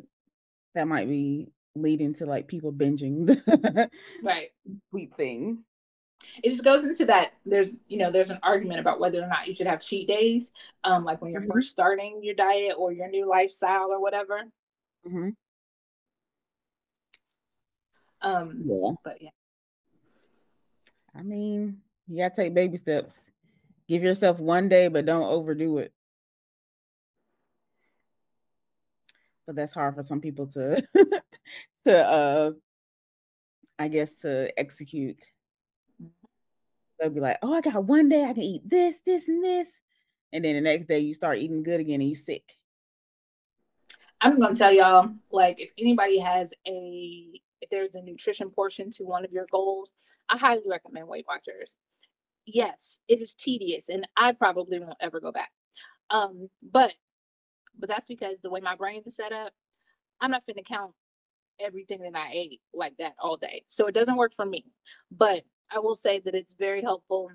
[0.76, 3.90] that might be leading to like people binging the
[4.24, 4.50] right
[4.90, 5.64] sweet thing.
[6.44, 9.48] It just goes into that there's you know there's an argument about whether or not
[9.48, 10.52] you should have cheat days,
[10.84, 11.52] um, like when you're mm-hmm.
[11.52, 14.42] first starting your diet or your new lifestyle or whatever.
[15.08, 15.30] Mm-hmm.
[18.22, 19.30] Um, yeah, but yeah.
[21.16, 23.32] I mean, you gotta take baby steps.
[23.88, 25.94] Give yourself one day, but don't overdo it.
[29.50, 30.80] But that's hard for some people to
[31.84, 32.52] to uh
[33.80, 35.24] I guess to execute.
[37.00, 39.68] They'll be like, "Oh, I got one day I can eat this, this, and this,"
[40.32, 42.44] and then the next day you start eating good again and you sick.
[44.22, 49.04] I'm gonna tell y'all, like, if anybody has a if there's a nutrition portion to
[49.04, 49.94] one of your goals,
[50.30, 51.76] I highly recommend Weight Watchers.
[52.46, 55.50] Yes, it is tedious, and I probably won't ever go back.
[56.12, 56.94] Um, but
[57.78, 59.54] but that's because the way my brain is set up,
[60.22, 60.94] I'm not finna count
[61.60, 63.64] everything that I ate like that all day.
[63.68, 64.66] So it doesn't work for me.
[65.12, 67.32] But I will say that it's very helpful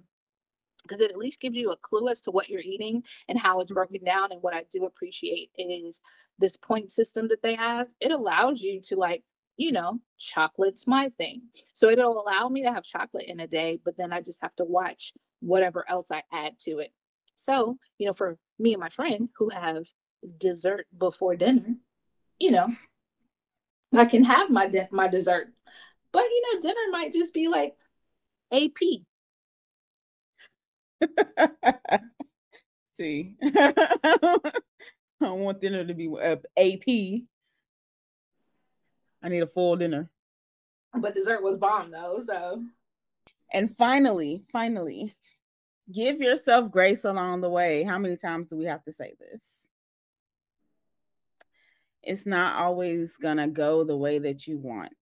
[0.83, 3.61] because it at least gives you a clue as to what you're eating and how
[3.61, 4.33] it's broken down.
[4.33, 6.01] And what I do appreciate is
[6.39, 7.89] this point system that they have.
[8.01, 9.23] It allows you to like,
[9.57, 11.43] you know, chocolate's my thing.
[11.75, 14.55] So it'll allow me to have chocolate in a day, but then I just have
[14.57, 16.93] to watch whatever else I add to it.
[17.37, 19.87] So, you know, for me and my friend who have
[20.39, 21.77] dessert before dinner,
[22.39, 22.69] you know,
[23.93, 25.53] I can have my de- my dessert.
[26.13, 27.77] But you know, dinner might just be like
[28.53, 29.05] AP.
[33.01, 34.53] See, I
[35.21, 37.23] don't want dinner to be uh, AP.
[39.23, 40.11] I need a full dinner.
[40.95, 42.63] But dessert was bomb though, so.
[43.53, 45.15] And finally, finally,
[45.91, 47.83] give yourself grace along the way.
[47.83, 49.43] How many times do we have to say this?
[52.07, 54.93] It's not always going to go the way that you want.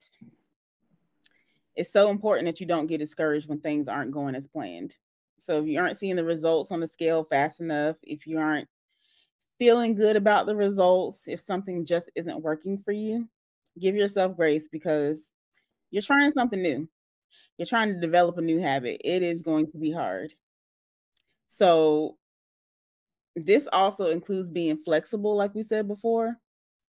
[1.74, 4.96] It's so important that you don't get discouraged when things aren't going as planned.
[5.38, 8.68] So if you aren't seeing the results on the scale fast enough, if you aren't
[9.58, 13.28] feeling good about the results, if something just isn't working for you,
[13.78, 15.32] give yourself grace because
[15.90, 16.88] you're trying something new.
[17.58, 19.00] You're trying to develop a new habit.
[19.04, 20.34] It is going to be hard.
[21.46, 22.16] So
[23.34, 26.36] this also includes being flexible, like we said before.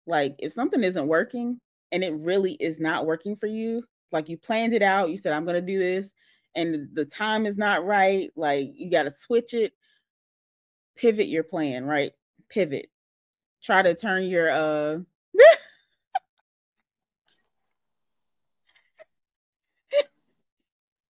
[0.06, 1.60] Like if something isn't working
[1.91, 5.34] and it really is not working for you, like you planned it out, you said
[5.34, 6.10] I'm going to do this
[6.56, 9.74] and the time is not right, like you got to switch it,
[10.95, 12.12] pivot your plan, right?
[12.49, 12.89] Pivot.
[13.64, 14.99] Try to turn your uh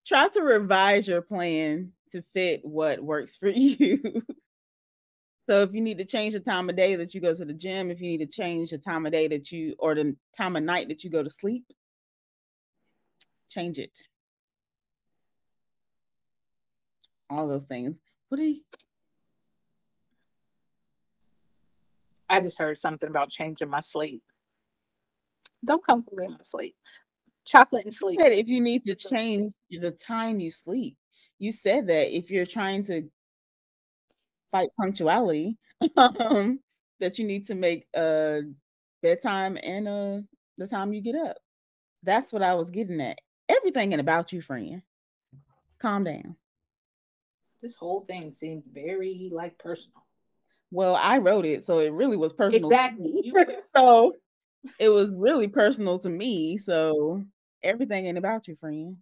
[0.06, 4.22] try to revise your plan to fit what works for you.
[5.48, 7.52] So if you need to change the time of day that you go to the
[7.52, 10.56] gym, if you need to change the time of day that you or the time
[10.56, 11.64] of night that you go to sleep,
[13.50, 13.98] change it.
[17.28, 18.00] All those things.
[18.28, 18.60] What do you?
[22.28, 24.22] I just heard something about changing my sleep.
[25.64, 26.74] Don't come for me in my sleep.
[27.44, 28.18] Chocolate and sleep.
[28.22, 30.96] If you need to change the time you sleep,
[31.38, 33.08] you said that if you're trying to
[34.54, 35.58] fight punctuality,
[35.96, 36.60] um,
[37.00, 38.42] that you need to make a
[39.02, 40.18] bedtime and uh
[40.58, 41.36] the time you get up.
[42.04, 43.18] That's what I was getting at.
[43.48, 44.82] Everything and about you, friend.
[45.80, 46.36] Calm down.
[47.60, 50.04] This whole thing seemed very like personal.
[50.70, 52.70] Well, I wrote it, so it really was personal.
[52.70, 53.32] Exactly.
[53.76, 54.14] so
[54.78, 56.58] it was really personal to me.
[56.58, 57.24] So
[57.62, 58.98] everything ain't about you, friend.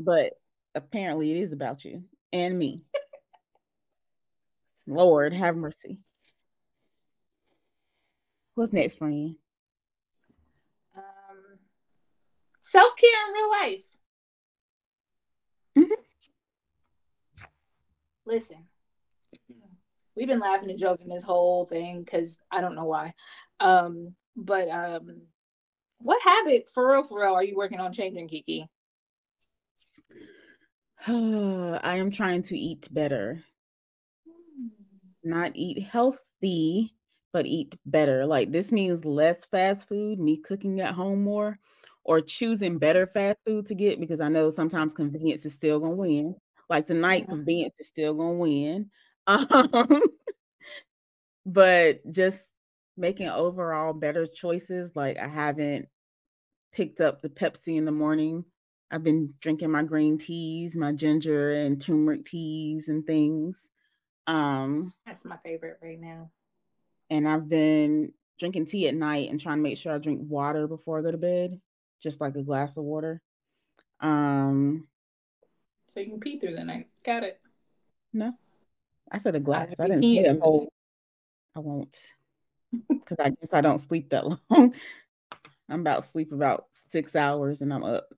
[0.00, 0.32] But
[0.74, 2.86] apparently it is about you and me.
[4.86, 5.98] Lord have mercy.
[8.54, 9.36] What's next, friend?
[10.96, 11.58] Um,
[12.60, 13.84] Self care in real life.
[15.78, 16.00] Mm-hmm.
[18.26, 18.64] Listen,
[20.16, 23.14] we've been laughing and joking this whole thing because I don't know why.
[23.60, 25.22] Um, but um,
[25.98, 28.68] what habit for real, for real, are you working on changing, Kiki?
[31.06, 33.42] I am trying to eat better.
[35.24, 36.94] Not eat healthy,
[37.32, 38.26] but eat better.
[38.26, 41.58] Like this means less fast food, me cooking at home more,
[42.04, 45.94] or choosing better fast food to get because I know sometimes convenience is still gonna
[45.94, 46.36] win.
[46.68, 48.90] Like tonight, convenience is still gonna win.
[49.26, 50.02] Um,
[51.46, 52.48] but just
[52.96, 54.94] making overall better choices.
[54.94, 55.88] Like I haven't
[56.72, 58.44] picked up the Pepsi in the morning.
[58.90, 63.70] I've been drinking my green teas, my ginger and turmeric teas and things.
[64.26, 66.30] Um That's my favorite right now.
[67.10, 70.66] And I've been drinking tea at night and trying to make sure I drink water
[70.66, 71.60] before I go to bed,
[72.02, 73.20] just like a glass of water.
[74.00, 74.88] Um
[75.94, 76.88] so you can pee through the night.
[77.04, 77.40] Got it.
[78.12, 78.32] No.
[79.12, 79.68] I said a glass.
[79.78, 80.72] I, I didn't say a whole.
[81.54, 81.96] I won't.
[82.88, 84.74] Because I guess I don't sleep that long.
[85.68, 88.08] I'm about sleep about six hours and I'm up.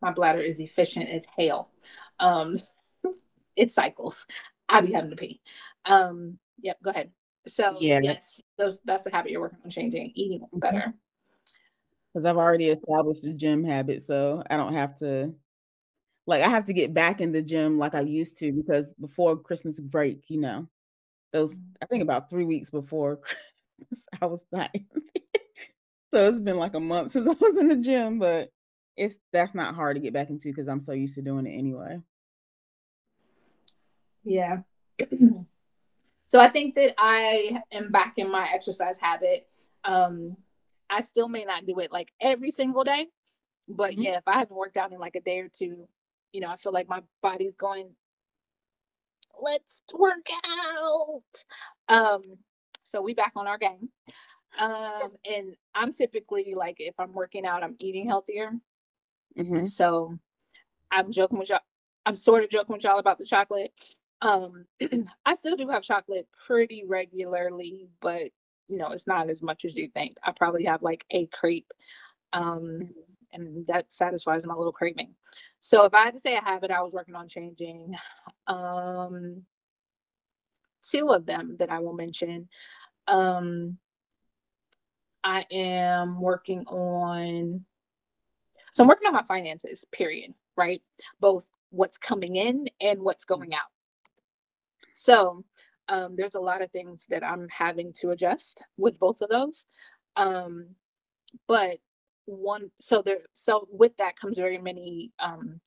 [0.00, 1.70] My bladder is efficient as hell.
[2.20, 2.60] Um,
[3.56, 4.26] it cycles.
[4.68, 5.40] I be having to pee.
[5.84, 7.10] Um, yep, go ahead.
[7.46, 10.58] So yeah, yes, those that's the habit you're working on changing, eating mm-hmm.
[10.58, 10.94] better.
[12.12, 15.34] Because I've already established a gym habit, so I don't have to
[16.26, 19.36] like I have to get back in the gym like I used to because before
[19.36, 20.68] Christmas break, you know,
[21.32, 21.72] those mm-hmm.
[21.82, 24.70] I think about three weeks before Christmas, I was not
[26.12, 28.50] so it's been like a month since I was in the gym, but
[28.96, 31.56] it's that's not hard to get back into because I'm so used to doing it
[31.56, 32.00] anyway.
[34.24, 34.58] Yeah.
[36.24, 39.48] so I think that I am back in my exercise habit.
[39.84, 40.36] Um,
[40.90, 43.08] I still may not do it like every single day,
[43.68, 44.02] but mm-hmm.
[44.02, 45.88] yeah, if I haven't worked out in like a day or two,
[46.32, 47.90] you know, I feel like my body's going,
[49.40, 51.22] let's work out.
[51.88, 52.22] Um,
[52.84, 53.90] so we back on our game.
[54.58, 58.52] Um, and I'm typically like if I'm working out, I'm eating healthier.
[59.38, 59.64] Mm-hmm.
[59.64, 60.18] So
[60.90, 61.60] I'm joking with y'all.
[62.06, 63.72] I'm sort of joking with y'all about the chocolate.
[64.20, 64.66] Um,
[65.26, 68.30] I still do have chocolate pretty regularly, but
[68.66, 70.16] you know, it's not as much as you think.
[70.22, 71.72] I probably have like a crepe.
[72.32, 72.86] Um, mm-hmm.
[73.32, 75.14] and that satisfies my little craving.
[75.60, 77.94] So if I had to say a habit I was working on changing,
[78.46, 79.44] um,
[80.82, 82.48] two of them that I will mention.
[83.06, 83.78] Um,
[85.24, 87.64] I am working on
[88.72, 90.82] so I'm working on my finances, period, right?
[91.20, 93.70] Both what's coming in and what's going out.
[94.98, 95.44] So
[95.88, 99.64] um, there's a lot of things that I'm having to adjust with both of those.
[100.16, 100.70] Um,
[101.46, 101.78] but
[102.26, 105.60] one, so there, so with that comes very many um,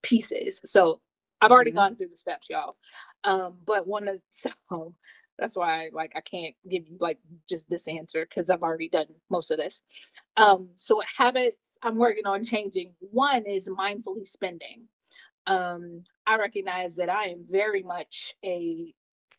[0.00, 0.62] pieces.
[0.64, 1.02] So
[1.42, 1.80] I've already mm-hmm.
[1.80, 2.76] gone through the steps, y'all.
[3.24, 4.94] Um, but one of so
[5.38, 7.18] that's why like I can't give you like
[7.48, 9.80] just this answer because I've already done most of this.
[10.38, 12.94] Um, so what habits I'm working on changing.
[13.00, 14.84] One is mindfully spending.
[15.46, 18.94] Um, I recognize that I am very much a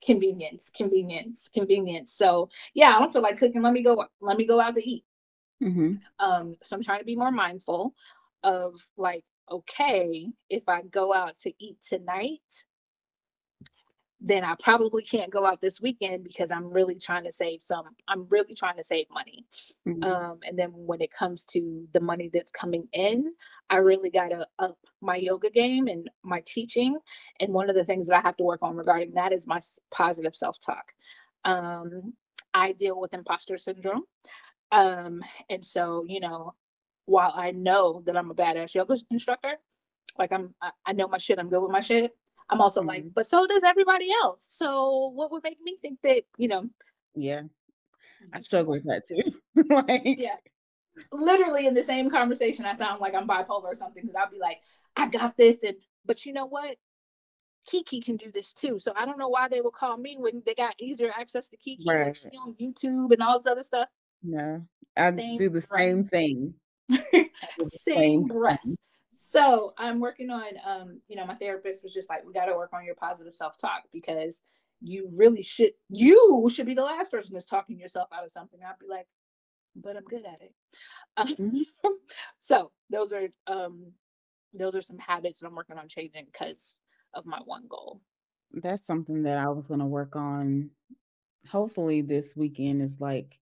[0.05, 2.13] convenience, convenience, convenience.
[2.13, 3.61] So yeah, I don't feel like cooking.
[3.61, 4.05] Let me go.
[4.21, 5.05] Let me go out to eat.
[5.63, 5.93] Mm-hmm.
[6.19, 7.93] Um, so I'm trying to be more mindful
[8.43, 12.65] of like, okay, if I go out to eat tonight,
[14.25, 17.83] then I probably can't go out this weekend because I'm really trying to save some.
[18.07, 19.45] I'm really trying to save money.
[19.85, 20.01] Mm-hmm.
[20.01, 23.33] Um, and then when it comes to the money that's coming in,
[23.69, 26.97] I really got to up my yoga game and my teaching.
[27.41, 29.59] And one of the things that I have to work on regarding that is my
[29.91, 30.93] positive self talk.
[31.43, 32.13] Um,
[32.53, 34.03] I deal with imposter syndrome.
[34.71, 36.53] Um, and so, you know,
[37.07, 39.57] while I know that I'm a badass yoga instructor,
[40.17, 42.13] like I'm, I, I know my shit, I'm good with my shit
[42.49, 42.89] I'm also mm-hmm.
[42.89, 44.45] like, but so does everybody else.
[44.49, 46.69] So what would make me think that, you know?
[47.15, 47.43] Yeah.
[48.33, 49.23] I struggle with that too.
[49.69, 50.35] like, yeah.
[51.11, 54.39] Literally in the same conversation, I sound like I'm bipolar or something because I'll be
[54.39, 54.57] like,
[54.95, 55.63] I got this.
[55.63, 55.75] And,
[56.05, 56.77] but you know what?
[57.65, 58.79] Kiki can do this too.
[58.79, 61.57] So I don't know why they would call me when they got easier access to
[61.57, 62.17] Kiki right.
[62.23, 63.87] like on YouTube and all this other stuff.
[64.21, 64.65] No,
[64.95, 65.79] I same do the breath.
[65.79, 66.53] same thing.
[67.11, 67.29] same,
[67.69, 68.59] same breath.
[68.63, 68.75] Thing.
[69.13, 72.55] So I'm working on, um, you know, my therapist was just like, we got to
[72.55, 74.41] work on your positive self talk because
[74.81, 78.59] you really should, you should be the last person that's talking yourself out of something.
[78.65, 79.07] I'd be like,
[79.75, 80.53] but I'm good at it.
[81.17, 81.65] Um,
[82.39, 83.91] so those are, um,
[84.53, 86.77] those are some habits that I'm working on changing because
[87.13, 88.01] of my one goal.
[88.51, 90.69] That's something that I was going to work on.
[91.49, 93.39] Hopefully this weekend is like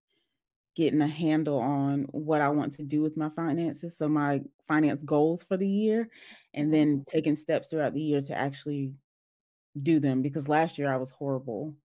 [0.76, 3.98] getting a handle on what I want to do with my finances.
[3.98, 6.10] So my finance goals for the year
[6.54, 6.74] and mm-hmm.
[6.74, 8.94] then taking steps throughout the year to actually
[9.82, 11.76] do them because last year I was horrible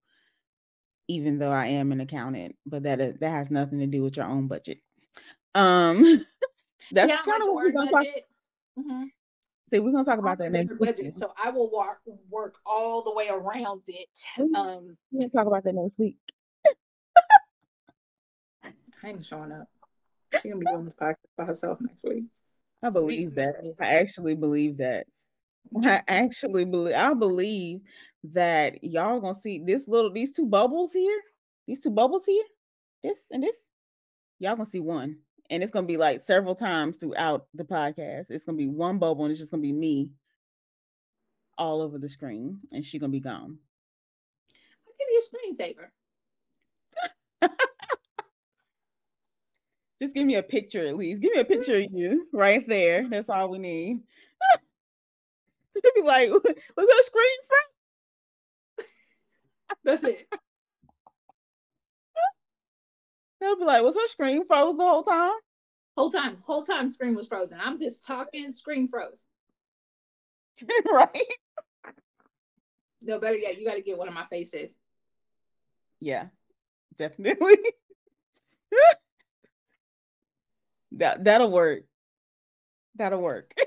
[1.09, 4.27] even though I am an accountant, but that that has nothing to do with your
[4.27, 4.79] own budget.
[5.55, 6.03] Um
[6.93, 8.07] that's yeah, kind of what we're gonna talk.
[8.79, 9.05] Mm-hmm.
[9.73, 11.19] See, we're gonna talk about that next budget.
[11.19, 11.99] So I will work
[12.31, 14.09] work all the way around it.
[14.55, 16.19] Um, we'll talk about that next week.
[19.07, 19.69] I ain't showing up.
[20.33, 22.25] She's gonna be doing this podcast by herself next week.
[22.83, 23.55] I believe that.
[23.81, 25.07] I actually believe that.
[25.85, 27.83] I actually believe I believe
[28.33, 31.21] that y'all gonna see this little these two bubbles here,
[31.69, 32.43] these two bubbles here,
[33.05, 33.57] this and this.
[34.41, 35.19] Y'all gonna see one,
[35.51, 38.31] and it's gonna be like several times throughout the podcast.
[38.31, 40.11] It's gonna be one bubble, and it's just gonna be me
[41.57, 43.57] all over the screen, and she gonna be gone.
[44.85, 45.91] I'll give you a screensaver.
[50.01, 51.23] Just give me a picture at least.
[51.23, 53.09] Give me a picture of you right there.
[53.09, 54.01] That's all we need.
[55.75, 58.87] You'd be like, was that screen from?
[59.85, 60.27] That's it.
[63.41, 65.33] They'll be like, was her screen froze the whole time?
[65.97, 67.59] Whole time, whole time screen was frozen.
[67.63, 69.27] I'm just talking, screen froze.
[70.93, 71.33] right.
[73.03, 74.75] No, better yet, you got to get one of my faces.
[76.01, 76.27] Yeah,
[76.99, 77.57] definitely.
[80.97, 81.83] That that'll work.
[82.97, 83.53] That'll work.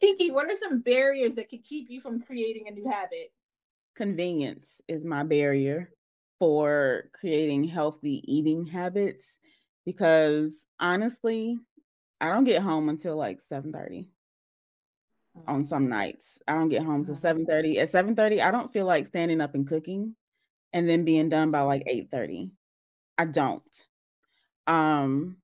[0.00, 3.32] Pinky, what are some barriers that could keep you from creating a new habit?
[3.94, 5.90] Convenience is my barrier
[6.38, 9.38] for creating healthy eating habits
[9.86, 11.56] because honestly,
[12.20, 14.08] I don't get home until like 7:30
[15.46, 16.38] on some nights.
[16.46, 17.34] I don't get home till uh-huh.
[17.34, 17.78] 7:30.
[17.78, 20.16] At 7:30, I don't feel like standing up and cooking
[20.72, 22.50] and then being done by like 8:30.
[23.18, 23.86] I don't.
[24.66, 25.36] Um,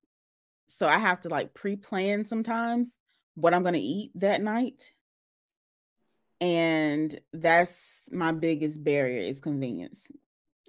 [0.69, 2.97] so I have to like pre-plan sometimes
[3.35, 4.93] what I'm gonna eat that night.
[6.41, 10.07] And that's my biggest barrier is convenience.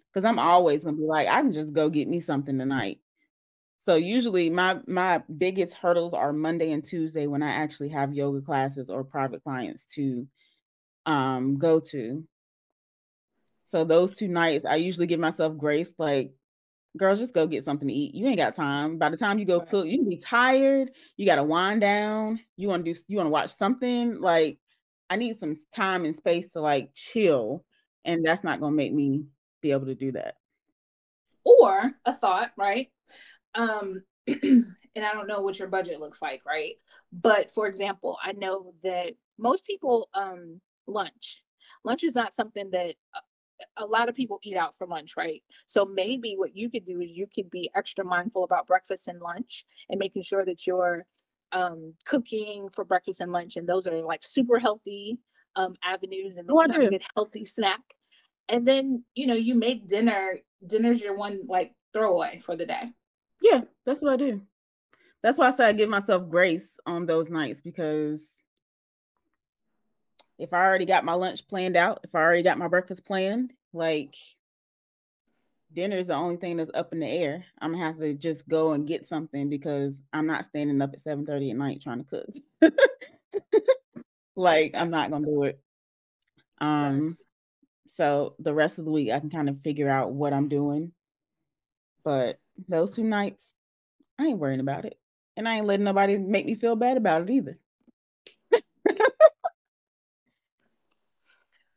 [0.08, 3.00] Because I'm always gonna be like, I can just go get me something tonight.
[3.86, 8.42] So usually my my biggest hurdles are Monday and Tuesday when I actually have yoga
[8.42, 10.28] classes or private clients to
[11.06, 12.24] um go to.
[13.66, 16.34] So those two nights I usually give myself grace like
[17.00, 18.14] girls, just go get something to eat.
[18.14, 18.98] You ain't got time.
[18.98, 20.92] By the time you go cook, you can be tired.
[21.18, 22.40] You got to wind down.
[22.58, 24.20] You want to do, you want to watch something.
[24.20, 24.60] Like,
[25.10, 27.66] I need some time and space to like chill.
[28.06, 29.26] And that's not going to make me
[29.62, 30.36] be able to do that.
[31.44, 32.90] Or a thought, right?
[33.56, 36.76] Um, and I don't know what your budget looks like, right?
[37.12, 41.44] But for example, I know that most people um lunch.
[41.84, 43.20] Lunch is not something that uh,
[43.78, 45.44] a lot of people eat out for lunch, right?
[45.66, 49.22] So maybe what you could do is you could be extra mindful about breakfast and
[49.22, 51.06] lunch and making sure that you're
[51.52, 53.56] um, cooking for breakfast and lunch.
[53.56, 55.20] And those are like super healthy
[55.56, 57.82] um, avenues and then you have a good healthy snack.
[58.48, 62.92] And then, you know, you make dinner, dinner's your one like throwaway for the day.
[63.42, 64.42] Yeah, that's what I do.
[65.22, 68.39] That's why I say I give myself grace on those nights because
[70.40, 73.52] if I already got my lunch planned out, if I already got my breakfast planned,
[73.74, 74.16] like
[75.74, 77.46] dinner is the only thing that's up in the air.
[77.62, 81.02] I'm gonna have to just go and get something because I'm not standing up at
[81.02, 82.24] 7:30 at night trying to
[82.62, 82.74] cook.
[84.36, 85.60] like I'm not gonna do it.
[86.60, 87.10] Um,
[87.88, 90.94] so the rest of the week I can kind of figure out what I'm doing.
[92.04, 93.56] But those two nights,
[94.18, 94.98] I ain't worrying about it.
[95.36, 97.60] And I ain't letting nobody make me feel bad about it either.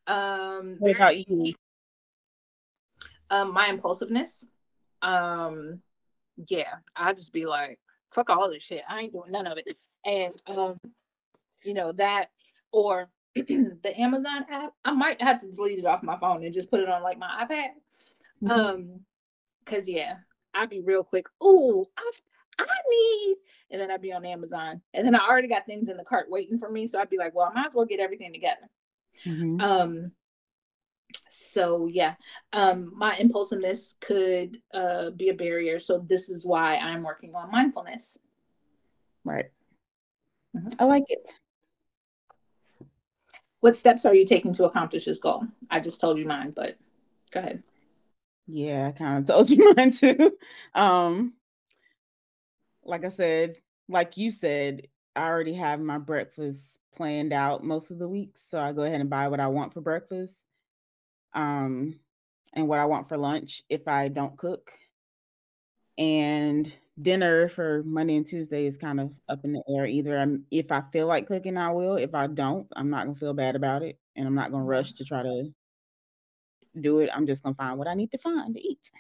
[0.07, 1.55] Um what about you?
[3.31, 4.47] Um, my impulsiveness.
[5.01, 5.81] Um,
[6.49, 7.79] yeah, I just be like,
[8.13, 8.83] fuck all this shit.
[8.89, 9.77] I ain't doing none of it.
[10.05, 10.79] And um,
[11.65, 12.27] you know, that
[12.73, 16.71] or the Amazon app, I might have to delete it off my phone and just
[16.71, 17.69] put it on like my iPad.
[18.43, 18.51] Mm-hmm.
[18.51, 19.01] Um,
[19.67, 20.17] cause yeah,
[20.55, 21.27] I'd be real quick.
[21.41, 22.11] Oh, I
[22.59, 23.37] I need,
[23.71, 26.27] and then I'd be on Amazon, and then I already got things in the cart
[26.29, 28.69] waiting for me, so I'd be like, well, I might as well get everything together.
[29.27, 29.61] Mm-hmm.
[29.61, 30.13] Um,
[31.29, 32.15] so yeah,
[32.53, 35.79] um, my impulsiveness could uh be a barrier.
[35.79, 38.19] So this is why I'm working on mindfulness.
[39.25, 39.51] Right.
[40.57, 40.69] Mm-hmm.
[40.79, 41.37] I like it.
[43.61, 45.45] What steps are you taking to accomplish this goal?
[45.71, 46.77] I just told you mine, but
[47.31, 47.63] go ahead.
[48.49, 50.37] Yeah, I kind of told you mine too.
[50.75, 51.35] Um,
[52.85, 53.59] like I said,
[53.89, 58.43] like you said, I already have my breakfast planned out most of the weeks.
[58.49, 60.37] So I go ahead and buy what I want for breakfast.
[61.35, 61.99] Um,
[62.55, 64.73] and what I want for lunch if I don't cook.
[65.99, 69.87] And dinner for Monday and Tuesday is kind of up in the air.
[69.87, 71.97] Either I'm, if I feel like cooking, I will.
[71.97, 74.93] If I don't, I'm not gonna feel bad about it, and I'm not gonna rush
[74.95, 75.53] to try to
[76.81, 77.11] do it.
[77.13, 78.91] I'm just gonna find what I need to find to eat,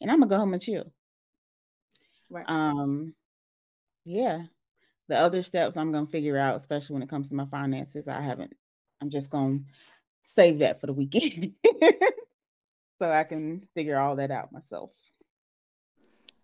[0.00, 0.92] and I'm gonna go home and chill.
[2.30, 2.44] Right.
[2.48, 3.14] Um.
[4.04, 4.44] Yeah.
[5.08, 8.08] The other steps I'm gonna figure out, especially when it comes to my finances.
[8.08, 8.54] I haven't.
[9.00, 9.60] I'm just gonna
[10.22, 11.52] save that for the weekend,
[13.00, 14.90] so I can figure all that out myself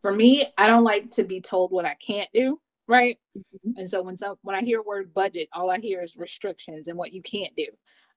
[0.02, 3.16] for me, I don't like to be told what I can't do, right?
[3.38, 3.78] Mm-hmm.
[3.78, 6.98] And so when some when I hear word budget, all I hear is restrictions and
[6.98, 7.68] what you can't do.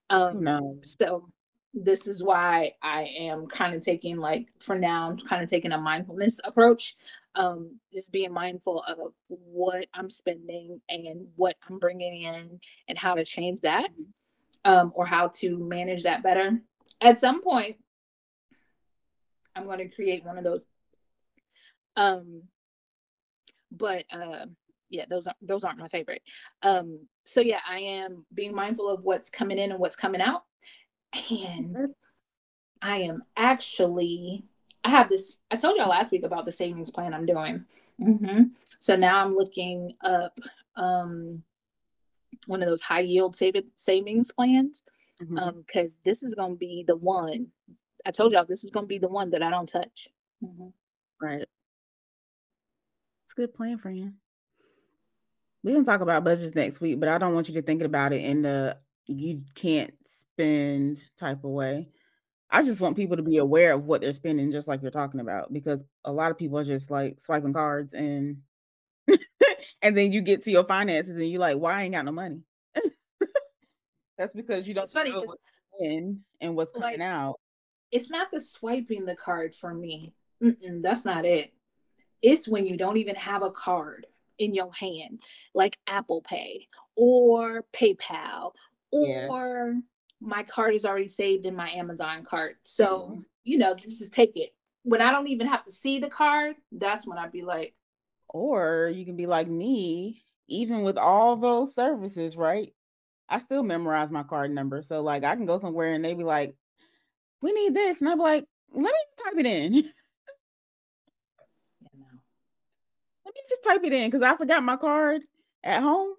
[0.09, 0.79] Um no.
[0.83, 1.29] so
[1.75, 5.73] this is why I am kind of taking like for now, I'm kind of taking
[5.73, 6.95] a mindfulness approach.
[7.35, 13.15] Um, just being mindful of what I'm spending and what I'm bringing in and how
[13.15, 14.71] to change that mm-hmm.
[14.71, 16.61] um, or how to manage that better.
[17.01, 17.75] At some point,
[19.53, 20.65] I'm going to create one of those
[21.97, 22.43] um,
[23.71, 24.45] but uh,
[24.89, 26.21] yeah, those aren't those aren't my favorite.
[26.63, 30.43] Um, so yeah, I am being mindful of what's coming in and what's coming out,
[31.29, 31.93] and
[32.81, 34.45] I am actually
[34.85, 35.37] I have this.
[35.49, 37.65] I told y'all last week about the savings plan I'm doing.
[37.99, 38.43] Mm-hmm.
[38.77, 40.39] So now I'm looking up
[40.75, 41.41] um,
[42.45, 44.83] one of those high yield savings savings plans
[45.17, 45.39] because mm-hmm.
[45.39, 45.65] um,
[46.05, 47.47] this is going to be the one.
[48.05, 50.07] I told y'all this is going to be the one that I don't touch.
[50.43, 50.67] Mm-hmm.
[51.19, 51.41] Right
[53.23, 54.13] It's a good plan, friend.
[55.63, 58.13] We can talk about budgets next week, but I don't want you to think about
[58.13, 58.77] it in the
[59.07, 61.89] you can't spend type of way.
[62.49, 65.19] I just want people to be aware of what they're spending, just like you're talking
[65.19, 68.37] about, because a lot of people are just like swiping cards and
[69.81, 72.11] and then you get to your finances and you're like, why I ain't got no
[72.11, 72.41] money?
[74.17, 75.41] That's because you don't it's funny know what's
[75.79, 77.39] in and what's coming like, out.
[77.91, 80.13] It's not the swiping the card for me.
[80.41, 81.53] Mm-mm, that's not it.
[82.21, 84.05] It's when you don't even have a card
[84.37, 85.19] in your hand,
[85.53, 88.51] like Apple Pay or PayPal,
[88.95, 89.79] or yeah.
[90.21, 92.57] my card is already saved in my Amazon cart.
[92.63, 93.19] So, mm-hmm.
[93.43, 94.51] you know, just take it.
[94.83, 97.75] When I don't even have to see the card, that's when I'd be like,
[98.29, 102.73] or you can be like me, even with all those services, right?
[103.27, 104.81] I still memorize my card number.
[104.81, 106.55] So like I can go somewhere and they be like,
[107.41, 107.99] we need this.
[107.99, 109.73] And I'd be like, let me type it in.
[113.25, 115.21] Let me just type it in because I forgot my card
[115.63, 116.13] at home,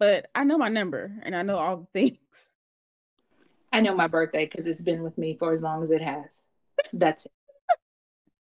[0.00, 2.18] but I know my number and I know all the things.
[3.72, 6.48] I know my birthday because it's been with me for as long as it has.
[6.92, 7.32] That's it.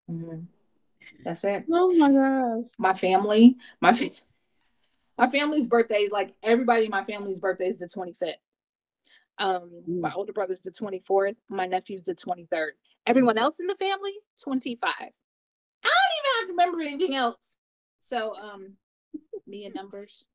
[0.09, 0.43] Mm-hmm.
[1.25, 1.65] That's it.
[1.69, 2.71] Oh my gosh.
[2.77, 4.11] My family, my fa-
[5.17, 8.35] my family's birthday, like everybody in my family's birthday is the 25th.
[9.37, 9.99] Um, mm.
[9.99, 12.71] my older brother's the 24th, my nephew's the 23rd.
[13.07, 14.13] Everyone else in the family,
[14.43, 14.93] 25.
[14.93, 15.09] I don't
[15.83, 17.55] even have to remember anything else.
[17.99, 18.73] So, um,
[19.47, 20.27] me and numbers.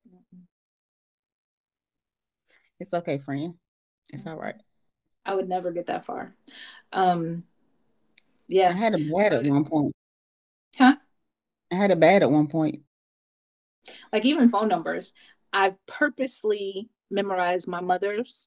[2.81, 3.55] It's okay, friend.
[4.13, 4.55] It's all right.
[5.25, 6.35] I would never get that far.
[6.93, 7.45] Um,
[8.49, 8.71] yeah.
[8.71, 9.93] I had a bad at one point.
[10.77, 10.97] Huh?
[11.73, 12.83] I had a bad at one point.
[14.13, 15.13] Like even phone numbers.
[15.53, 18.47] I've purposely memorized my mother's,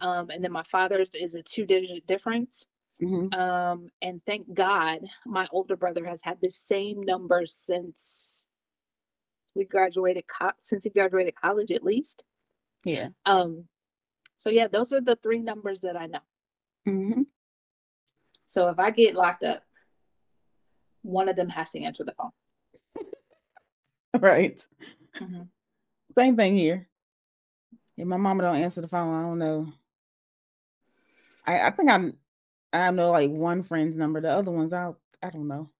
[0.00, 2.66] um, and then my father's is a two digit difference.
[3.02, 3.38] Mm-hmm.
[3.38, 8.46] Um, and thank God my older brother has had the same number since
[9.54, 12.24] we graduated co- since he graduated college at least.
[12.84, 13.08] Yeah.
[13.26, 13.68] Um
[14.36, 16.20] So yeah, those are the three numbers that I know.
[16.88, 17.22] Mm-hmm.
[18.46, 19.62] So if I get locked up,
[21.02, 22.30] one of them has to answer the phone.
[24.20, 24.66] right.
[25.20, 25.42] Mm-hmm.
[26.18, 26.88] Same thing here.
[27.96, 29.72] If my mama don't answer the phone, I don't know.
[31.46, 32.16] I, I think I'm
[32.72, 34.20] I know like one friend's number.
[34.20, 35.70] The other ones I I don't know.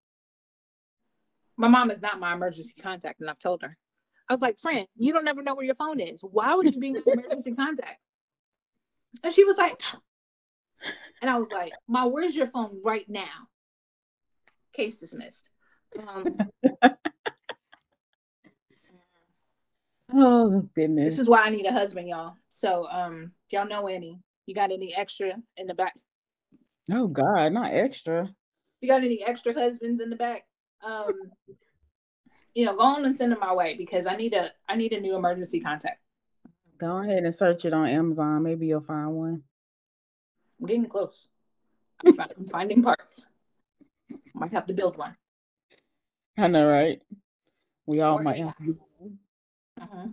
[1.56, 3.76] My mom is not my emergency contact, and I've told her.
[4.30, 6.20] I was like, friend, you don't ever know where your phone is.
[6.22, 7.98] Why would you be an emergency contact?
[9.24, 9.82] And she was like,
[11.20, 13.48] and I was like, Ma, where's your phone right now?
[14.72, 15.50] Case dismissed.
[15.98, 16.38] Um,
[20.14, 21.16] oh goodness.
[21.16, 22.34] This is why I need a husband, y'all.
[22.50, 25.94] So um, y'all know any, you got any extra in the back?
[26.92, 28.32] Oh God, not extra.
[28.80, 30.44] You got any extra husbands in the back?
[30.84, 31.10] Um,
[32.54, 34.92] you know, go on and send them my way because I need a I need
[34.92, 36.00] a new emergency contact.
[36.78, 38.42] Go ahead and search it on Amazon.
[38.42, 39.42] Maybe you'll find one.
[40.58, 41.28] I'm getting close.
[42.04, 43.28] I'm, I'm finding parts.
[44.34, 45.16] Might have to build one.
[46.38, 47.00] I know, right?
[47.86, 48.44] We all or might AI.
[48.44, 48.78] have to.
[49.80, 50.06] Uh-huh.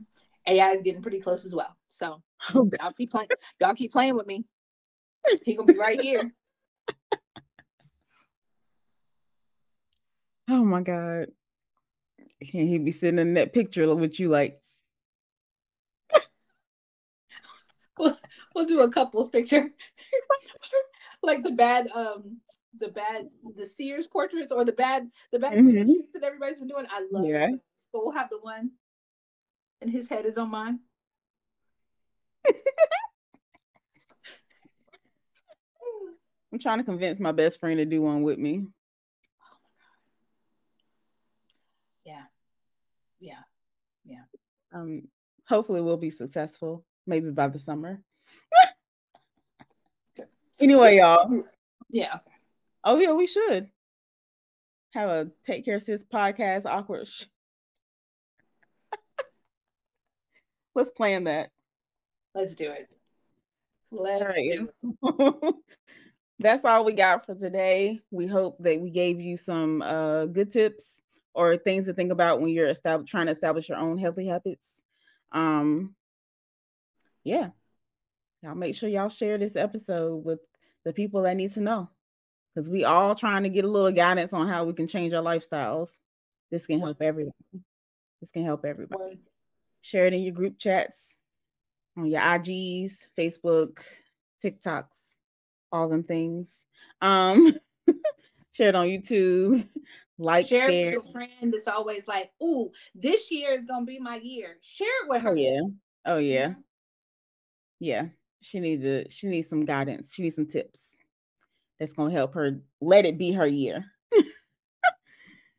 [0.46, 1.76] AI is getting pretty close as well.
[1.88, 2.22] So
[2.56, 3.30] oh, y'all keep playing.
[3.60, 4.46] Y'all keep playing with me.
[5.44, 6.32] He gonna be right here.
[10.50, 11.28] Oh my god!
[12.42, 14.62] Can he be sitting in that picture with you like?
[17.98, 18.18] we'll,
[18.54, 19.70] we'll do a couples picture,
[21.24, 22.38] like the bad um
[22.80, 25.92] the bad the Sears portraits or the bad the bad mm-hmm.
[26.14, 26.86] that everybody's been doing.
[26.90, 27.48] I love yeah.
[27.48, 27.60] Those.
[27.78, 28.72] So we'll have the one,
[29.82, 30.80] and his head is on mine.
[36.52, 38.66] I'm trying to convince my best friend to do one with me.
[42.06, 42.24] Yeah.
[43.20, 43.44] Yeah.
[44.06, 44.24] Yeah.
[44.74, 45.04] Um
[45.48, 48.02] hopefully we'll be successful maybe by the summer.
[50.60, 51.44] anyway, y'all.
[51.90, 52.20] Yeah.
[52.84, 53.70] Oh yeah, we should
[54.94, 57.08] have a take care sis podcast awkward.
[60.76, 61.50] Let's plan that.
[62.36, 62.88] Let's do it.
[63.92, 64.60] Let's all right.
[64.60, 64.70] do
[65.04, 65.56] it.
[66.40, 68.00] That's all we got for today.
[68.12, 71.02] We hope that we gave you some uh, good tips
[71.38, 74.82] or things to think about when you're estab- trying to establish your own healthy habits.
[75.32, 75.94] Um,
[77.24, 77.50] yeah,
[78.42, 80.40] y'all make sure y'all share this episode with
[80.84, 81.92] the people that need to know
[82.56, 85.22] because we all trying to get a little guidance on how we can change our
[85.22, 85.92] lifestyles.
[86.50, 87.34] This can help everyone.
[88.20, 89.20] This can help everybody.
[89.82, 91.16] Share it in your group chats,
[91.96, 93.78] on your IGs, Facebook,
[94.44, 94.86] TikToks,
[95.72, 96.66] all them things.
[97.00, 97.54] Um,
[98.54, 99.68] share it on YouTube.
[100.20, 100.86] Like, share, share.
[100.86, 104.88] with your friend that's always like, "Ooh, this year is gonna be my year." Share
[105.04, 105.32] it with her.
[105.32, 105.62] Oh yeah.
[106.06, 106.54] Oh yeah.
[107.80, 108.08] Yeah.
[108.42, 110.14] She needs a she needs some guidance.
[110.14, 110.88] She needs some tips
[111.80, 113.86] that's gonna help her let it be her year.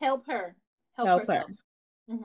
[0.01, 0.57] help her.
[0.95, 1.49] Help, help herself.
[1.49, 2.15] her.
[2.15, 2.25] Mm-hmm.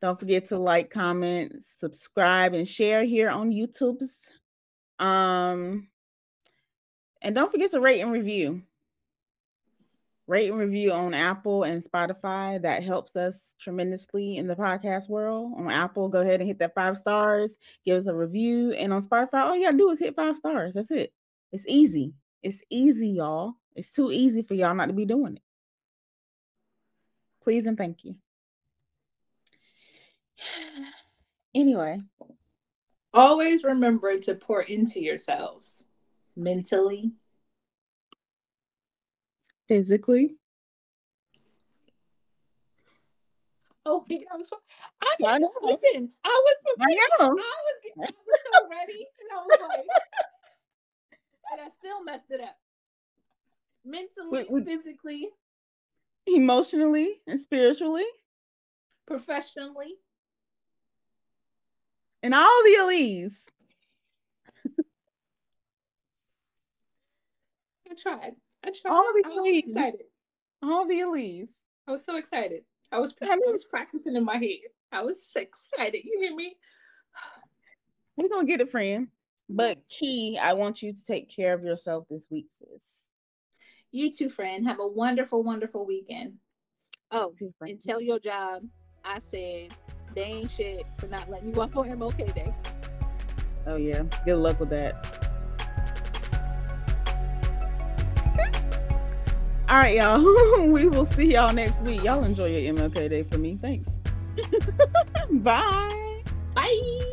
[0.00, 4.12] Don't forget to like, comment, subscribe, and share here on YouTube's.
[4.98, 5.88] Um,
[7.20, 8.62] and don't forget to rate and review.
[10.28, 12.62] Rate and review on Apple and Spotify.
[12.62, 15.52] That helps us tremendously in the podcast world.
[15.56, 17.56] On Apple, go ahead and hit that five stars.
[17.84, 18.72] Give us a review.
[18.72, 20.74] And on Spotify, all you gotta do is hit five stars.
[20.74, 21.12] That's it.
[21.50, 22.14] It's easy.
[22.42, 23.54] It's easy, y'all.
[23.74, 25.42] It's too easy for y'all not to be doing it.
[27.42, 28.16] Please and thank you.
[31.54, 32.00] Anyway,
[33.12, 35.84] always remember to pour into yourselves
[36.34, 37.12] mentally,
[39.72, 40.36] physically.
[43.86, 44.50] Oh, yeah, I was.
[45.00, 45.50] I, I know.
[45.62, 46.98] Listen, I was prepared.
[47.00, 47.30] I know.
[47.30, 49.86] I was, I was so ready, and I was like,
[51.52, 52.56] and I still messed it up.
[53.84, 55.28] Mentally, physically,
[56.26, 58.06] emotionally, and spiritually,
[59.06, 59.94] professionally,
[62.22, 63.42] and all the Elise.
[67.90, 68.34] I tried.
[68.64, 68.92] I tried.
[68.92, 69.64] All the I was Elise.
[69.64, 70.00] excited.
[70.62, 71.50] All the Elise.
[71.88, 72.62] I was so excited.
[72.90, 74.70] I was I was practicing in my head.
[74.92, 76.02] I was so excited.
[76.04, 76.56] You hear me?
[78.16, 79.08] We're gonna get it, friend.
[79.48, 79.88] But mm.
[79.88, 82.84] Ki, I want you to take care of yourself this week, sis.
[83.90, 84.66] You too, friend.
[84.66, 86.34] Have a wonderful, wonderful weekend.
[87.10, 88.62] Oh, and tell your job
[89.04, 89.74] I said
[90.14, 92.54] they ain't shit for not letting you off on MLK Day.
[93.66, 94.02] Oh yeah.
[94.24, 95.21] Good luck with that.
[99.72, 100.66] All right, y'all.
[100.66, 102.04] we will see y'all next week.
[102.04, 103.56] Y'all enjoy your MLK Day for me.
[103.56, 103.88] Thanks.
[105.30, 106.22] Bye.
[106.54, 107.11] Bye.